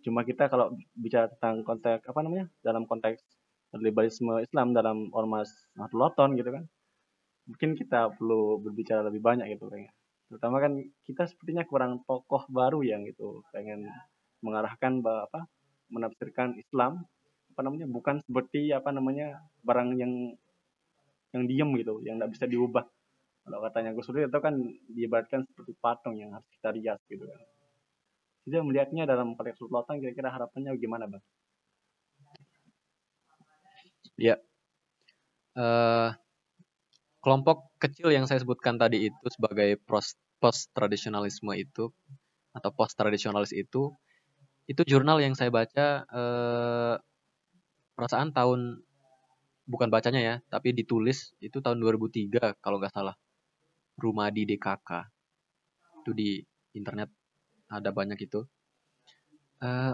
cuma 0.05 0.21
kita 0.21 0.45
kalau 0.45 0.77
bicara 0.93 1.25
tentang 1.33 1.65
konteks 1.65 2.05
apa 2.05 2.19
namanya 2.21 2.45
dalam 2.62 2.85
konteks 2.85 3.25
liberalisme 3.74 4.38
Islam 4.39 4.77
dalam 4.77 5.09
ormas 5.12 5.50
Nahdlatul 5.74 6.38
gitu 6.38 6.53
kan 6.53 6.63
mungkin 7.50 7.74
kita 7.74 8.13
perlu 8.13 8.62
berbicara 8.62 9.05
lebih 9.05 9.21
banyak 9.21 9.50
gitu 9.57 9.69
kayaknya. 9.69 9.93
Terutama 10.29 10.57
kan 10.57 10.81
kita 11.05 11.29
sepertinya 11.29 11.63
kurang 11.65 12.01
tokoh 12.09 12.45
baru 12.50 12.81
yang 12.81 13.05
itu 13.05 13.45
pengen 13.53 13.85
mengarahkan 14.41 15.01
apa 15.05 15.45
menafsirkan 15.93 16.57
Islam 16.57 17.05
apa 17.53 17.62
namanya 17.62 17.85
bukan 17.85 18.19
seperti 18.25 18.74
apa 18.74 18.89
namanya 18.89 19.41
barang 19.62 19.89
yang 20.01 20.33
yang 21.38 21.43
diem 21.45 21.69
gitu 21.77 22.01
yang 22.01 22.17
tidak 22.17 22.31
bisa 22.33 22.45
diubah. 22.50 22.85
Kalau 23.45 23.62
katanya 23.62 23.93
Gus 23.93 24.09
Dur 24.09 24.25
itu 24.25 24.39
kan 24.41 24.57
diibaratkan 24.89 25.45
seperti 25.45 25.77
patung 25.77 26.17
yang 26.17 26.33
harus 26.33 26.50
kita 26.57 26.74
rias 26.74 26.97
gitu 27.05 27.29
kan 27.29 27.39
jadi 28.46 28.62
melihatnya 28.62 29.10
dalam 29.10 29.34
konteks 29.34 29.58
sultan 29.58 29.98
kira-kira 29.98 30.30
harapannya 30.30 30.72
gimana 30.78 31.10
bang? 31.10 31.24
Ya, 34.16 34.40
uh, 35.60 36.16
kelompok 37.25 37.74
kecil 37.82 38.14
yang 38.14 38.30
saya 38.30 38.38
sebutkan 38.46 38.78
tadi 38.78 39.10
itu 39.10 39.25
sebagai 39.34 39.82
post 39.82 40.70
tradisionalisme 40.78 41.50
itu 41.58 41.90
atau 42.54 42.70
post 42.70 42.94
tradisionalis 42.94 43.50
itu 43.50 43.90
itu 44.70 44.82
jurnal 44.86 45.18
yang 45.18 45.34
saya 45.34 45.50
baca 45.50 46.06
eh, 46.06 46.96
perasaan 47.98 48.30
tahun 48.30 48.82
bukan 49.66 49.90
bacanya 49.90 50.22
ya 50.22 50.36
tapi 50.54 50.74
ditulis 50.74 51.34
itu 51.42 51.58
tahun 51.62 51.82
2003 51.82 52.62
kalau 52.62 52.78
nggak 52.78 52.94
salah. 52.94 53.18
Rumah 53.98 54.28
di 54.30 54.46
DKK 54.46 54.90
itu 56.04 56.12
di 56.14 56.30
internet 56.78 57.10
ada 57.69 57.89
banyak 57.89 58.19
itu 58.22 58.45
eh, 59.62 59.93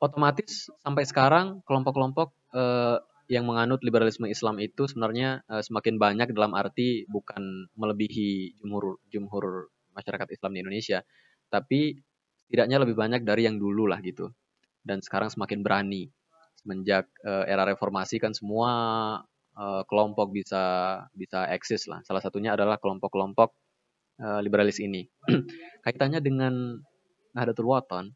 otomatis 0.00 0.68
sampai 0.84 1.04
sekarang 1.08 1.64
kelompok-kelompok 1.64 2.28
eh, 2.52 2.98
yang 3.30 3.46
menganut 3.46 3.78
liberalisme 3.86 4.26
Islam 4.26 4.58
itu 4.58 4.90
sebenarnya 4.90 5.46
uh, 5.46 5.62
semakin 5.62 6.02
banyak 6.02 6.34
dalam 6.34 6.50
arti 6.50 7.06
bukan 7.06 7.70
melebihi 7.78 8.58
jumhur 8.58 8.98
jumhur 9.06 9.70
masyarakat 9.94 10.34
Islam 10.34 10.58
di 10.58 10.60
Indonesia, 10.66 10.98
tapi 11.46 11.94
setidaknya 12.50 12.82
lebih 12.82 12.98
banyak 12.98 13.22
dari 13.22 13.46
yang 13.46 13.62
dulu 13.62 13.86
lah 13.86 14.02
gitu. 14.02 14.34
Dan 14.82 14.98
sekarang 14.98 15.30
semakin 15.30 15.62
berani, 15.62 16.10
semenjak 16.58 17.06
uh, 17.22 17.46
era 17.46 17.62
reformasi 17.62 18.18
kan 18.18 18.34
semua 18.34 18.70
uh, 19.54 19.82
kelompok 19.86 20.34
bisa 20.34 20.98
bisa 21.14 21.46
eksis 21.54 21.86
lah. 21.86 22.02
Salah 22.02 22.18
satunya 22.18 22.58
adalah 22.58 22.82
kelompok-kelompok 22.82 23.54
uh, 24.20 24.40
liberalis 24.44 24.78
ini. 24.78 25.08
Kaitannya 25.84 26.20
dengan 26.20 26.78
Nahdlatul 27.32 27.72
Wathon, 27.72 28.12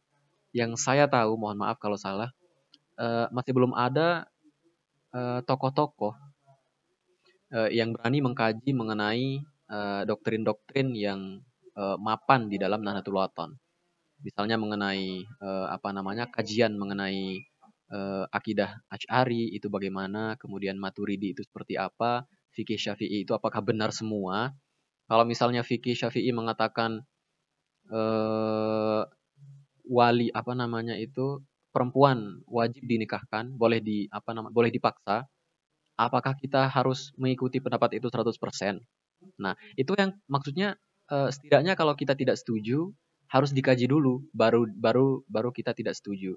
yang 0.55 0.79
saya 0.79 1.11
tahu, 1.11 1.35
mohon 1.41 1.59
maaf 1.59 1.81
kalau 1.81 1.99
salah, 1.99 2.31
uh, 3.01 3.27
masih 3.33 3.57
belum 3.57 3.75
ada 3.75 4.29
tokoh-tokoh 5.47 6.11
uh, 7.55 7.71
yang 7.71 7.95
berani 7.95 8.19
mengkaji 8.19 8.75
mengenai 8.75 9.47
doktrin-doktrin 10.11 10.91
uh, 10.91 10.99
yang 10.99 11.21
uh, 11.79 11.97
mapan 11.99 12.51
di 12.51 12.59
dalam 12.59 12.83
Nahdlatul 12.83 13.19
Wathon. 13.19 13.55
Misalnya 14.23 14.57
mengenai 14.57 15.23
uh, 15.43 15.69
apa 15.69 15.93
namanya 15.93 16.31
kajian 16.31 16.75
mengenai 16.75 17.45
uh, 17.93 18.25
akidah 18.33 18.81
Ash'ari 18.89 19.53
itu 19.53 19.69
bagaimana, 19.69 20.39
kemudian 20.41 20.81
Maturidi 20.81 21.37
itu 21.37 21.45
seperti 21.45 21.77
apa, 21.77 22.25
fikih 22.55 22.79
Syafi'i 22.79 23.27
itu 23.27 23.35
apakah 23.35 23.61
benar 23.61 23.91
semua? 23.93 24.55
Kalau 25.05 25.25
misalnya 25.29 25.61
fikih 25.61 25.97
Syafi'i 25.97 26.33
mengatakan 26.33 27.05
uh, 27.93 29.03
wali 29.85 30.33
apa 30.33 30.53
namanya 30.57 30.97
itu 30.97 31.45
perempuan 31.75 32.41
wajib 32.49 32.85
dinikahkan, 32.87 33.53
boleh 33.55 33.83
di 33.85 34.09
apa 34.09 34.33
nama 34.33 34.49
boleh 34.49 34.73
dipaksa, 34.73 35.29
apakah 36.01 36.35
kita 36.39 36.71
harus 36.71 37.13
mengikuti 37.21 37.61
pendapat 37.61 38.01
itu 38.01 38.09
100%? 38.09 38.81
Nah, 39.41 39.55
itu 39.77 39.93
yang 39.99 40.17
maksudnya 40.31 40.79
uh, 41.13 41.29
setidaknya 41.29 41.77
kalau 41.77 41.93
kita 41.99 42.17
tidak 42.17 42.41
setuju 42.41 42.93
harus 43.29 43.51
dikaji 43.51 43.91
dulu 43.91 44.25
baru 44.33 44.69
baru 44.73 45.27
baru 45.29 45.51
kita 45.53 45.77
tidak 45.77 45.97
setuju. 45.99 46.37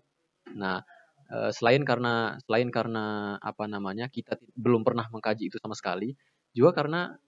Nah, 0.56 0.82
Eh, 1.28 1.52
selain 1.52 1.84
karena 1.84 2.40
selain 2.48 2.72
karena 2.72 3.36
apa 3.44 3.68
namanya 3.68 4.08
kita 4.08 4.40
belum 4.56 4.88
pernah 4.88 5.12
mengkaji 5.12 5.52
itu 5.52 5.60
sama 5.60 5.76
sekali, 5.76 6.16
juga 6.56 6.72
karena 6.72 7.20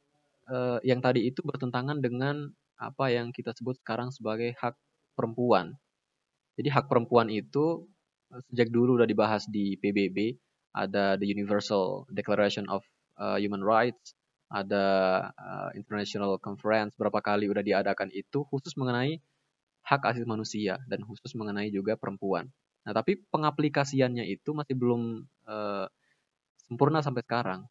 uh, 0.50 0.80
yang 0.82 1.00
tadi 1.00 1.30
itu 1.30 1.46
bertentangan 1.46 2.02
dengan 2.02 2.50
apa 2.80 3.14
yang 3.14 3.30
kita 3.30 3.54
sebut 3.54 3.78
sekarang 3.80 4.10
sebagai 4.10 4.52
hak 4.58 4.76
perempuan. 5.14 5.78
Jadi 6.60 6.70
hak 6.74 6.92
perempuan 6.92 7.32
itu 7.32 7.86
uh, 8.34 8.42
sejak 8.52 8.74
dulu 8.74 9.00
udah 9.00 9.08
dibahas 9.08 9.46
di 9.48 9.78
PBB, 9.78 10.36
ada 10.74 11.16
the 11.16 11.28
Universal 11.30 12.10
Declaration 12.12 12.68
of 12.68 12.84
uh, 13.22 13.38
Human 13.38 13.62
Rights, 13.62 14.18
ada 14.50 14.86
uh, 15.38 15.70
International 15.78 16.42
Conference 16.42 16.98
berapa 16.98 17.22
kali 17.22 17.46
udah 17.46 17.62
diadakan 17.62 18.10
itu 18.10 18.42
khusus 18.50 18.74
mengenai 18.74 19.22
hak 19.86 20.02
asasi 20.06 20.26
manusia 20.26 20.82
dan 20.90 21.06
khusus 21.06 21.34
mengenai 21.38 21.70
juga 21.70 21.94
perempuan. 21.96 22.50
Nah, 22.86 22.94
tapi 22.98 23.22
pengaplikasiannya 23.30 24.26
itu 24.26 24.54
masih 24.58 24.74
belum 24.74 25.26
uh, 25.46 25.86
sempurna 26.66 27.06
sampai 27.06 27.22
sekarang. 27.26 27.70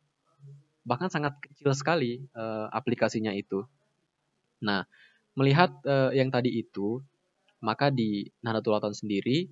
Bahkan 0.89 1.13
sangat 1.13 1.37
kecil 1.45 1.77
sekali 1.77 2.25
uh, 2.33 2.73
aplikasinya 2.73 3.37
itu. 3.37 3.69
Nah, 4.65 4.89
melihat 5.37 5.77
uh, 5.85 6.09
yang 6.17 6.33
tadi 6.33 6.49
itu, 6.65 7.05
maka 7.61 7.93
di 7.93 8.25
Nahdlatul 8.41 8.73
Ulama 8.73 8.97
sendiri 8.97 9.45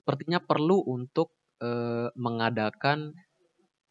sepertinya 0.00 0.40
perlu 0.40 0.80
untuk 0.88 1.36
uh, 1.60 2.08
mengadakan 2.16 3.12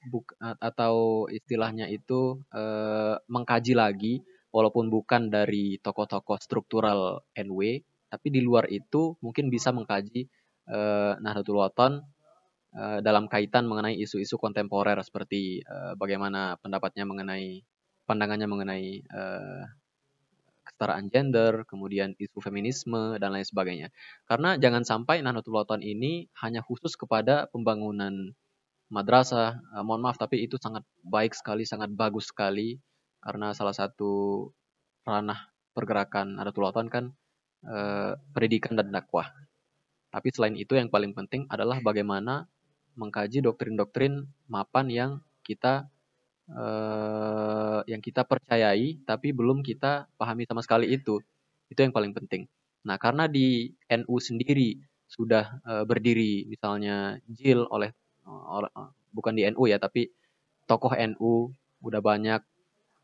buk 0.10 0.34
atau 0.41 1.28
istilahnya 1.30 1.86
itu 1.91 2.41
uh, 2.56 3.20
mengkaji 3.28 3.74
lagi 3.78 4.13
walaupun 4.50 4.89
bukan 4.89 5.30
dari 5.30 5.78
tokoh-tokoh 5.84 6.39
struktural 6.41 7.22
NW, 7.38 7.84
tapi 8.10 8.28
di 8.32 8.41
luar 8.41 8.65
itu 8.72 9.20
mungkin 9.22 9.52
bisa 9.52 9.70
mengkaji 9.76 10.26
uh, 10.72 11.20
Nahdlatul 11.20 11.60
Wathon 11.60 12.02
uh, 12.78 13.00
dalam 13.02 13.26
kaitan 13.26 13.66
mengenai 13.66 13.98
isu-isu 13.98 14.38
kontemporer 14.38 15.02
seperti 15.02 15.66
uh, 15.66 15.98
bagaimana 15.98 16.62
pendapatnya 16.62 17.04
mengenai 17.10 17.66
pandangannya 18.06 18.48
mengenai 18.48 18.86
uh, 19.10 19.66
kesetaraan 20.78 21.10
gender, 21.10 21.66
kemudian 21.66 22.13
isu 22.22 22.38
feminisme 22.38 23.18
dan 23.18 23.34
lain 23.34 23.48
sebagainya. 23.48 23.90
Karena 24.30 24.62
jangan 24.62 24.86
sampai 24.86 25.26
Nahdlatul 25.26 25.58
Wathon 25.58 25.82
ini 25.82 26.30
hanya 26.38 26.62
khusus 26.62 26.94
kepada 26.94 27.50
pembangunan 27.50 28.38
madrasah. 28.94 29.58
Mohon 29.82 30.02
maaf 30.06 30.22
tapi 30.22 30.46
itu 30.46 30.62
sangat 30.62 30.86
baik 31.02 31.34
sekali, 31.34 31.66
sangat 31.66 31.90
bagus 31.98 32.30
sekali 32.30 32.78
karena 33.26 33.58
salah 33.58 33.74
satu 33.74 34.46
ranah 35.02 35.50
pergerakan 35.74 36.38
Nahdlatul 36.38 36.70
Wathon 36.70 36.88
kan 36.94 37.06
uh, 37.66 38.13
pendidikan 38.36 38.78
dan 38.78 38.94
dakwah. 38.94 39.34
Tapi 40.13 40.30
selain 40.30 40.56
itu 40.56 40.78
yang 40.78 40.94
paling 40.94 41.18
penting 41.18 41.50
adalah 41.50 41.82
bagaimana 41.82 42.46
mengkaji 42.97 43.45
doktrin-doktrin 43.45 44.25
mapan 44.49 44.86
yang 44.89 45.12
kita 45.45 45.88
uh, 46.51 47.86
yang 47.88 48.01
kita 48.03 48.25
percayai 48.25 48.99
tapi 49.05 49.31
belum 49.31 49.62
kita 49.63 50.10
pahami 50.17 50.43
sama 50.49 50.65
sekali 50.65 50.91
itu. 50.91 51.21
Itu 51.71 51.86
yang 51.86 51.93
paling 51.93 52.12
penting. 52.12 52.49
Nah, 52.83 52.97
karena 52.97 53.29
di 53.29 53.71
NU 53.91 54.15
sendiri 54.17 54.81
sudah 55.07 55.62
uh, 55.63 55.83
berdiri 55.88 56.49
misalnya 56.49 57.21
JIL 57.29 57.69
oleh 57.71 57.93
uh, 58.27 58.91
bukan 59.13 59.33
di 59.38 59.47
NU 59.47 59.63
ya, 59.69 59.79
tapi 59.79 60.12
tokoh 60.67 60.91
NU 61.15 61.53
udah 61.86 62.01
banyak 62.03 62.41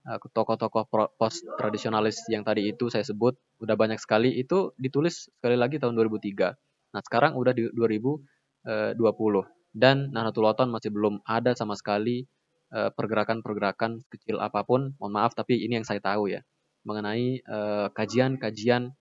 tokoh-tokoh 0.04 1.16
post 1.16 1.48
tradisionalis 1.56 2.28
yang 2.28 2.44
tadi 2.44 2.68
itu 2.68 2.92
saya 2.92 3.08
sebut 3.08 3.40
udah 3.64 3.80
banyak 3.80 3.96
sekali 3.96 4.36
itu 4.36 4.76
ditulis 4.76 5.32
sekali 5.32 5.56
lagi 5.56 5.80
tahun 5.80 5.96
2003 5.96 6.60
Nah, 6.94 7.02
sekarang 7.02 7.34
udah 7.34 7.54
di 7.58 7.66
2020 7.74 8.22
eh, 8.70 9.46
dan 9.74 10.14
Nahdlatul 10.14 10.46
Wathon 10.46 10.70
masih 10.70 10.94
belum 10.94 11.20
ada 11.26 11.58
sama 11.58 11.74
sekali 11.74 12.30
eh, 12.72 12.90
pergerakan-pergerakan 12.94 14.06
kecil 14.08 14.38
apa 14.40 14.62
pun. 14.64 14.94
Mohon 15.02 15.14
maaf 15.18 15.34
tapi 15.34 15.60
ini 15.66 15.82
yang 15.82 15.88
saya 15.88 16.00
tahu 16.00 16.32
ya 16.32 16.42
mengenai 16.86 17.42
eh, 17.42 17.88
kajian-kajian 17.92 18.94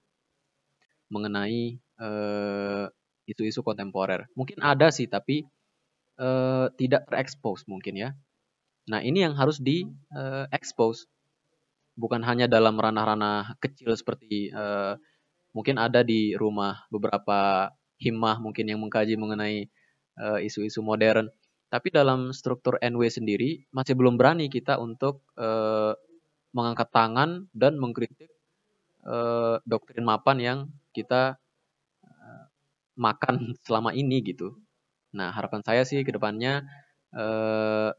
mengenai 1.13 1.77
isu-isu 3.29 3.63
kontemporer. 3.63 4.27
Mungkin 4.35 4.59
ada 4.59 4.91
sih 4.91 5.07
tapi 5.07 5.47
tidak 6.75 7.07
terekspos 7.07 7.69
mungkin 7.71 7.95
ya. 7.95 8.11
Nah, 8.91 9.05
ini 9.05 9.23
yang 9.23 9.39
harus 9.39 9.63
di 9.63 9.87
expose 10.51 11.07
bukan 11.97 12.25
hanya 12.25 12.49
dalam 12.49 12.81
ranah-ranah 12.81 13.61
kecil 13.61 13.93
seperti 13.93 14.49
uh, 14.53 14.97
mungkin 15.53 15.77
ada 15.77 16.01
di 16.01 16.33
rumah 16.33 16.89
beberapa 16.89 17.69
himmah 18.01 18.41
mungkin 18.41 18.67
yang 18.67 18.81
mengkaji 18.81 19.15
mengenai 19.21 19.69
eh, 19.69 19.69
isu-isu 20.17 20.81
uh, 20.83 20.87
modern. 20.87 21.29
Tapi 21.73 21.89
dalam 21.89 22.37
struktur 22.37 22.77
NW 22.85 23.09
sendiri 23.09 23.65
masih 23.73 23.97
belum 23.97 24.21
berani 24.21 24.53
kita 24.53 24.77
untuk 24.77 25.25
uh, 25.41 25.97
mengangkat 26.53 26.89
tangan 26.93 27.49
dan 27.57 27.81
mengkritik 27.81 28.29
uh, 29.09 29.57
doktrin 29.65 30.05
mapan 30.05 30.37
yang 30.37 30.59
kita 30.93 31.41
uh, 32.05 32.45
makan 33.01 33.53
selama 33.67 33.97
ini 33.97 34.21
gitu. 34.21 34.61
Nah 35.17 35.33
harapan 35.33 35.65
saya 35.65 35.83
sih 35.89 36.05
ke 36.05 36.13
depannya 36.13 36.69
uh, 37.17 37.91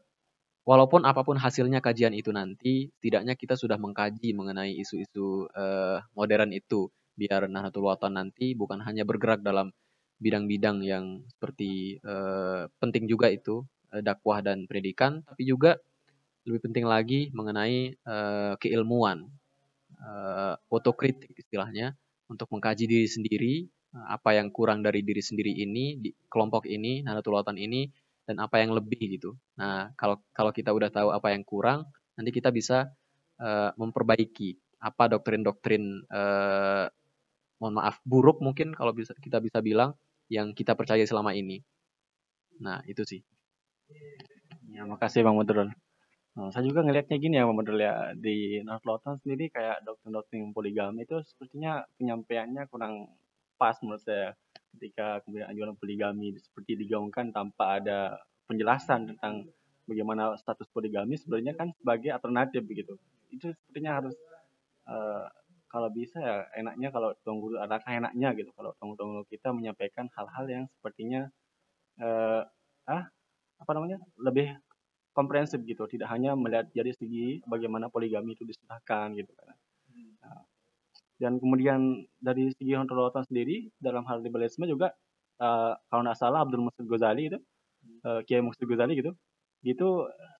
walaupun 0.64 1.04
apa 1.04 1.22
pun 1.22 1.36
hasilnya 1.36 1.82
kajian 1.84 2.14
itu 2.16 2.30
nanti, 2.30 2.90
tidaknya 2.98 3.34
kita 3.34 3.54
sudah 3.54 3.76
mengkaji 3.76 4.32
mengenai 4.32 4.74
isu-isu 4.80 5.50
uh, 5.50 5.98
modern 6.16 6.50
itu 6.54 6.88
biar 7.14 7.46
Nahdlatul 7.46 7.86
Wathon 7.86 8.18
nanti 8.18 8.58
bukan 8.58 8.82
hanya 8.82 9.06
bergerak 9.06 9.42
dalam 9.42 9.70
bidang-bidang 10.18 10.82
yang 10.84 11.22
seperti 11.26 11.98
uh, 12.06 12.70
penting 12.78 13.10
juga 13.10 13.30
itu 13.30 13.66
uh, 13.92 14.02
dakwah 14.02 14.40
dan 14.40 14.66
pendidikan, 14.70 15.22
tapi 15.26 15.46
juga 15.46 15.76
lebih 16.44 16.60
penting 16.70 16.84
lagi 16.84 17.32
mengenai 17.32 17.96
uh, 18.04 18.54
keilmuan, 18.60 19.26
uh, 19.98 20.54
otokritik 20.68 21.32
istilahnya, 21.34 21.96
untuk 22.28 22.48
mengkaji 22.52 22.84
diri 22.88 23.08
sendiri, 23.08 23.54
uh, 23.96 24.16
apa 24.16 24.36
yang 24.36 24.52
kurang 24.52 24.84
dari 24.84 25.00
diri 25.00 25.24
sendiri 25.24 25.50
ini, 25.50 25.98
di 25.98 26.10
kelompok 26.28 26.68
ini, 26.68 27.00
Nahdlatul 27.00 27.36
Wathon 27.40 27.56
ini, 27.56 27.88
dan 28.24 28.40
apa 28.40 28.60
yang 28.60 28.72
lebih 28.72 29.20
gitu. 29.20 29.36
Nah, 29.60 29.92
kalau 30.00 30.20
kalau 30.32 30.52
kita 30.52 30.72
udah 30.72 30.88
tahu 30.88 31.12
apa 31.12 31.32
yang 31.36 31.44
kurang, 31.44 31.84
nanti 32.16 32.32
kita 32.32 32.48
bisa 32.48 32.88
uh, 33.40 33.70
memperbaiki 33.76 34.56
apa 34.84 35.08
doktrin-doktrin 35.16 36.04
mohon 37.64 37.80
maaf 37.80 37.96
buruk 38.04 38.44
mungkin 38.44 38.76
kalau 38.76 38.92
bisa 38.92 39.16
kita 39.16 39.40
bisa 39.40 39.64
bilang 39.64 39.96
yang 40.28 40.52
kita 40.52 40.76
percaya 40.76 41.00
selama 41.08 41.32
ini. 41.32 41.64
Nah, 42.60 42.84
itu 42.84 43.00
sih. 43.08 43.24
Ya, 44.68 44.84
makasih 44.84 45.24
Bang 45.24 45.40
Modrol. 45.40 45.72
Nah, 46.36 46.52
saya 46.52 46.68
juga 46.68 46.84
ngelihatnya 46.84 47.16
gini 47.16 47.40
ya 47.40 47.48
Bang 47.48 47.56
Modrol 47.56 47.80
ya, 47.80 48.12
di 48.12 48.60
North 48.60 48.84
Lawton 48.84 49.16
sendiri 49.24 49.48
kayak 49.48 49.80
doktrin-doktrin 49.88 50.52
poligami 50.52 51.08
itu 51.08 51.24
sepertinya 51.24 51.80
penyampaiannya 51.96 52.68
kurang 52.68 53.08
pas 53.56 53.80
menurut 53.80 54.04
saya 54.04 54.36
ketika 54.76 55.24
kemudian 55.24 55.48
anjuran 55.48 55.78
poligami 55.80 56.36
seperti 56.36 56.76
digaungkan 56.76 57.32
tanpa 57.32 57.80
ada 57.80 58.20
penjelasan 58.44 59.14
tentang 59.14 59.48
bagaimana 59.88 60.36
status 60.36 60.68
poligami 60.68 61.16
sebenarnya 61.16 61.56
kan 61.56 61.72
sebagai 61.80 62.12
alternatif 62.12 62.60
begitu. 62.66 63.00
Itu 63.32 63.56
sepertinya 63.56 64.02
harus 64.04 64.16
uh, 64.90 65.30
kalau 65.74 65.90
bisa 65.90 66.22
ya 66.22 66.36
enaknya 66.54 66.88
kalau 66.94 67.10
tuan 67.26 67.42
alangkah 67.58 67.90
enaknya 67.90 68.28
gitu 68.38 68.50
kalau 68.54 68.70
tuan 68.78 68.94
guru 68.94 69.26
kita 69.26 69.50
menyampaikan 69.50 70.06
hal-hal 70.14 70.46
yang 70.46 70.64
sepertinya 70.78 71.26
eh, 71.98 72.42
ah 72.86 73.04
apa 73.58 73.70
namanya 73.74 73.98
lebih 74.22 74.54
komprehensif 75.14 75.62
gitu. 75.64 75.86
Tidak 75.86 76.06
hanya 76.10 76.34
melihat 76.34 76.68
dari 76.74 76.92
segi 76.92 77.40
bagaimana 77.46 77.88
poligami 77.88 78.34
itu 78.34 78.44
disahkan 78.44 79.14
gitu 79.14 79.30
kan. 79.38 79.54
Nah, 80.22 80.42
dan 81.22 81.38
kemudian 81.38 82.04
dari 82.18 82.50
segi 82.52 82.74
ontologi 82.74 83.22
sendiri 83.30 83.56
dalam 83.78 84.02
hal 84.10 84.20
liberalisme 84.20 84.66
juga 84.66 84.92
uh, 85.38 85.72
kalau 85.88 86.02
nggak 86.02 86.18
salah 86.18 86.42
Abdul 86.42 86.66
Musid 86.66 86.84
Ghazali 86.90 87.30
itu 87.30 87.38
uh, 88.04 88.20
Kiai 88.26 88.42
Musid 88.42 88.66
Ghazali 88.66 88.98
gitu 88.98 89.14
itu 89.64 89.88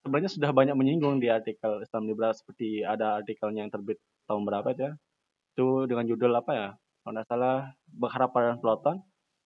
sebenarnya 0.05 0.29
sudah 0.29 0.53
banyak 0.53 0.77
menyinggung 0.77 1.16
di 1.16 1.33
artikel 1.33 1.81
Islam 1.81 2.05
liberal 2.12 2.37
seperti 2.37 2.85
ada 2.85 3.25
artikelnya 3.25 3.64
yang 3.64 3.73
terbit 3.73 3.97
tahun 4.29 4.44
berapa 4.44 4.68
ya 4.77 4.92
itu 5.54 5.86
dengan 5.86 6.04
judul 6.10 6.34
apa 6.34 6.52
ya 6.52 6.68
kalau 7.06 7.14
nggak 7.14 7.26
salah 7.30 7.70
berharap 7.86 8.34
pada 8.34 8.58
peloton 8.58 8.98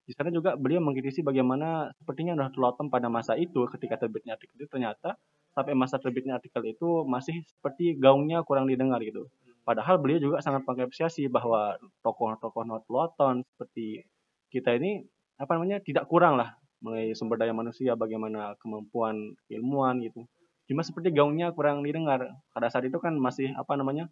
di 0.08 0.16
sana 0.16 0.32
juga 0.32 0.56
beliau 0.56 0.80
mengkritisi 0.80 1.20
bagaimana 1.20 1.92
sepertinya 2.00 2.48
Tulotem 2.48 2.88
pada 2.88 3.12
masa 3.12 3.36
itu 3.36 3.68
ketika 3.76 4.00
terbitnya 4.00 4.40
artikel 4.40 4.56
itu 4.56 4.64
ternyata 4.72 5.20
sampai 5.52 5.76
masa 5.76 6.00
terbitnya 6.00 6.40
artikel 6.40 6.64
itu 6.64 7.04
masih 7.04 7.44
seperti 7.44 7.92
gaungnya 8.00 8.40
kurang 8.40 8.72
didengar 8.72 9.04
gitu. 9.04 9.28
Padahal 9.68 10.00
beliau 10.00 10.16
juga 10.16 10.40
sangat 10.40 10.64
mengapresiasi 10.64 11.28
bahwa 11.28 11.76
tokoh-tokoh 12.00 12.64
Tuloton 12.88 13.44
seperti 13.52 14.00
kita 14.48 14.80
ini 14.80 15.04
apa 15.36 15.60
namanya 15.60 15.84
tidak 15.84 16.08
kurang 16.08 16.40
lah 16.40 16.56
mengenai 16.80 17.12
sumber 17.12 17.36
daya 17.36 17.52
manusia, 17.52 17.92
bagaimana 17.92 18.56
kemampuan 18.64 19.36
ilmuwan 19.52 20.00
gitu. 20.00 20.24
Cuma 20.72 20.80
seperti 20.80 21.12
gaungnya 21.12 21.52
kurang 21.52 21.84
didengar. 21.84 22.32
Pada 22.56 22.72
saat 22.72 22.88
itu 22.88 22.96
kan 22.96 23.12
masih 23.20 23.52
apa 23.60 23.76
namanya 23.76 24.08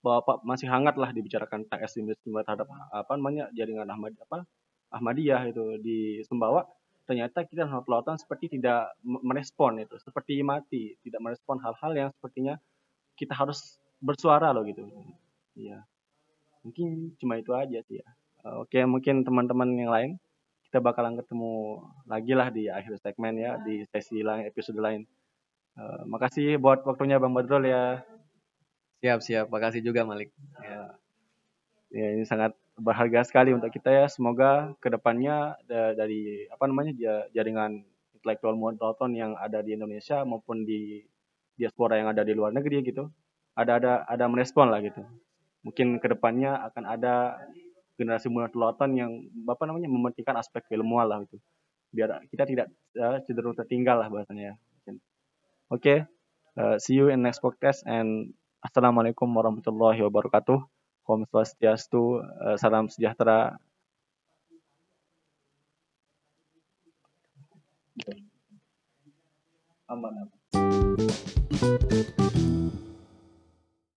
bahwa 0.00 0.40
masih 0.42 0.68
hangat 0.68 0.96
lah 0.96 1.12
dibicarakan 1.12 1.68
TS 1.68 2.00
terhadap 2.00 2.68
apa 2.92 3.12
namanya 3.16 3.52
jaringan 3.52 3.88
Ahmad 3.88 4.16
apa 4.16 4.48
Ahmadiyah 4.90 5.46
itu 5.52 5.78
di 5.78 5.98
Sumbawa. 6.26 6.66
Ternyata 7.04 7.42
kita 7.42 7.66
pelautan 7.82 8.16
seperti 8.16 8.54
tidak 8.54 8.94
merespon 9.02 9.82
itu 9.82 9.98
seperti 9.98 10.40
mati 10.46 10.94
tidak 11.02 11.20
merespon 11.20 11.58
hal-hal 11.58 11.92
yang 11.92 12.08
sepertinya 12.14 12.54
kita 13.18 13.34
harus 13.34 13.82
bersuara 13.98 14.54
loh 14.54 14.62
gitu. 14.62 14.86
Iya. 15.58 15.82
Mungkin 16.62 17.18
cuma 17.18 17.36
itu 17.36 17.50
aja 17.52 17.82
sih 17.84 17.98
ya. 17.98 18.08
Oke 18.62 18.80
mungkin 18.86 19.26
teman-teman 19.26 19.68
yang 19.74 19.90
lain 19.90 20.10
kita 20.70 20.78
bakalan 20.78 21.18
ketemu 21.18 21.82
lagi 22.06 22.32
lah 22.32 22.48
di 22.54 22.70
akhir 22.70 23.02
segmen 23.02 23.36
ya 23.42 23.58
di 23.58 23.82
sesi 23.90 24.22
lain 24.22 24.46
episode 24.46 24.78
lain. 24.78 25.02
Uh, 25.74 26.06
makasih 26.06 26.62
buat 26.62 26.86
waktunya 26.86 27.18
bang 27.18 27.34
Badrul 27.34 27.66
ya 27.66 28.06
siap 29.00 29.20
siap 29.24 29.46
makasih 29.48 29.80
juga 29.80 30.04
Malik 30.04 30.28
ya, 30.60 30.80
ya 31.88 32.06
ini 32.14 32.24
sangat 32.28 32.52
berharga 32.80 33.20
sekali 33.28 33.52
untuk 33.52 33.68
kita 33.70 33.92
ya. 33.92 34.04
Semoga 34.08 34.72
ke 34.80 34.88
depannya 34.88 35.60
dari 35.68 36.48
apa 36.48 36.64
namanya 36.64 36.96
jaringan 37.30 37.84
intelektual 38.16 38.56
monoton 38.56 39.12
yang 39.12 39.36
ada 39.36 39.60
di 39.60 39.76
Indonesia 39.76 40.24
maupun 40.24 40.64
di 40.64 41.04
diaspora 41.60 42.00
yang 42.00 42.08
ada 42.08 42.24
di 42.24 42.32
luar 42.32 42.56
negeri 42.56 42.80
gitu, 42.80 43.12
ada 43.52 43.76
ada 43.76 43.92
ada 44.08 44.24
merespon 44.26 44.72
lah 44.72 44.80
gitu. 44.80 45.04
Mungkin 45.60 46.00
ke 46.00 46.08
depannya 46.08 46.56
akan 46.72 46.84
ada 46.88 47.36
generasi 48.00 48.32
monoton 48.32 48.96
yang 48.96 49.12
apa 49.44 49.68
namanya 49.68 49.92
mementingkan 49.92 50.40
aspek 50.40 50.64
keilmuan 50.72 51.04
lah 51.04 51.20
gitu. 51.28 51.36
Biar 51.92 52.24
kita 52.32 52.48
tidak 52.48 52.72
uh, 52.96 53.20
cenderung 53.28 53.52
tertinggal 53.52 54.00
lah 54.00 54.08
bahasanya 54.08 54.56
ya. 54.56 54.94
Oke, 55.70 55.86
okay. 55.86 55.98
uh, 56.58 56.82
see 56.82 56.98
you 56.98 57.12
in 57.14 57.22
next 57.22 57.38
podcast 57.38 57.86
and 57.86 58.34
assalamualaikum 58.60 59.26
warahmatullahi 59.26 60.04
wabarakatuh. 60.04 60.60
Om 61.10 61.26
Swastiastu, 61.26 62.22
eh, 62.22 62.54
salam 62.60 62.86
sejahtera. 62.86 63.58
Aman. 69.90 70.30
aman. 70.54 72.80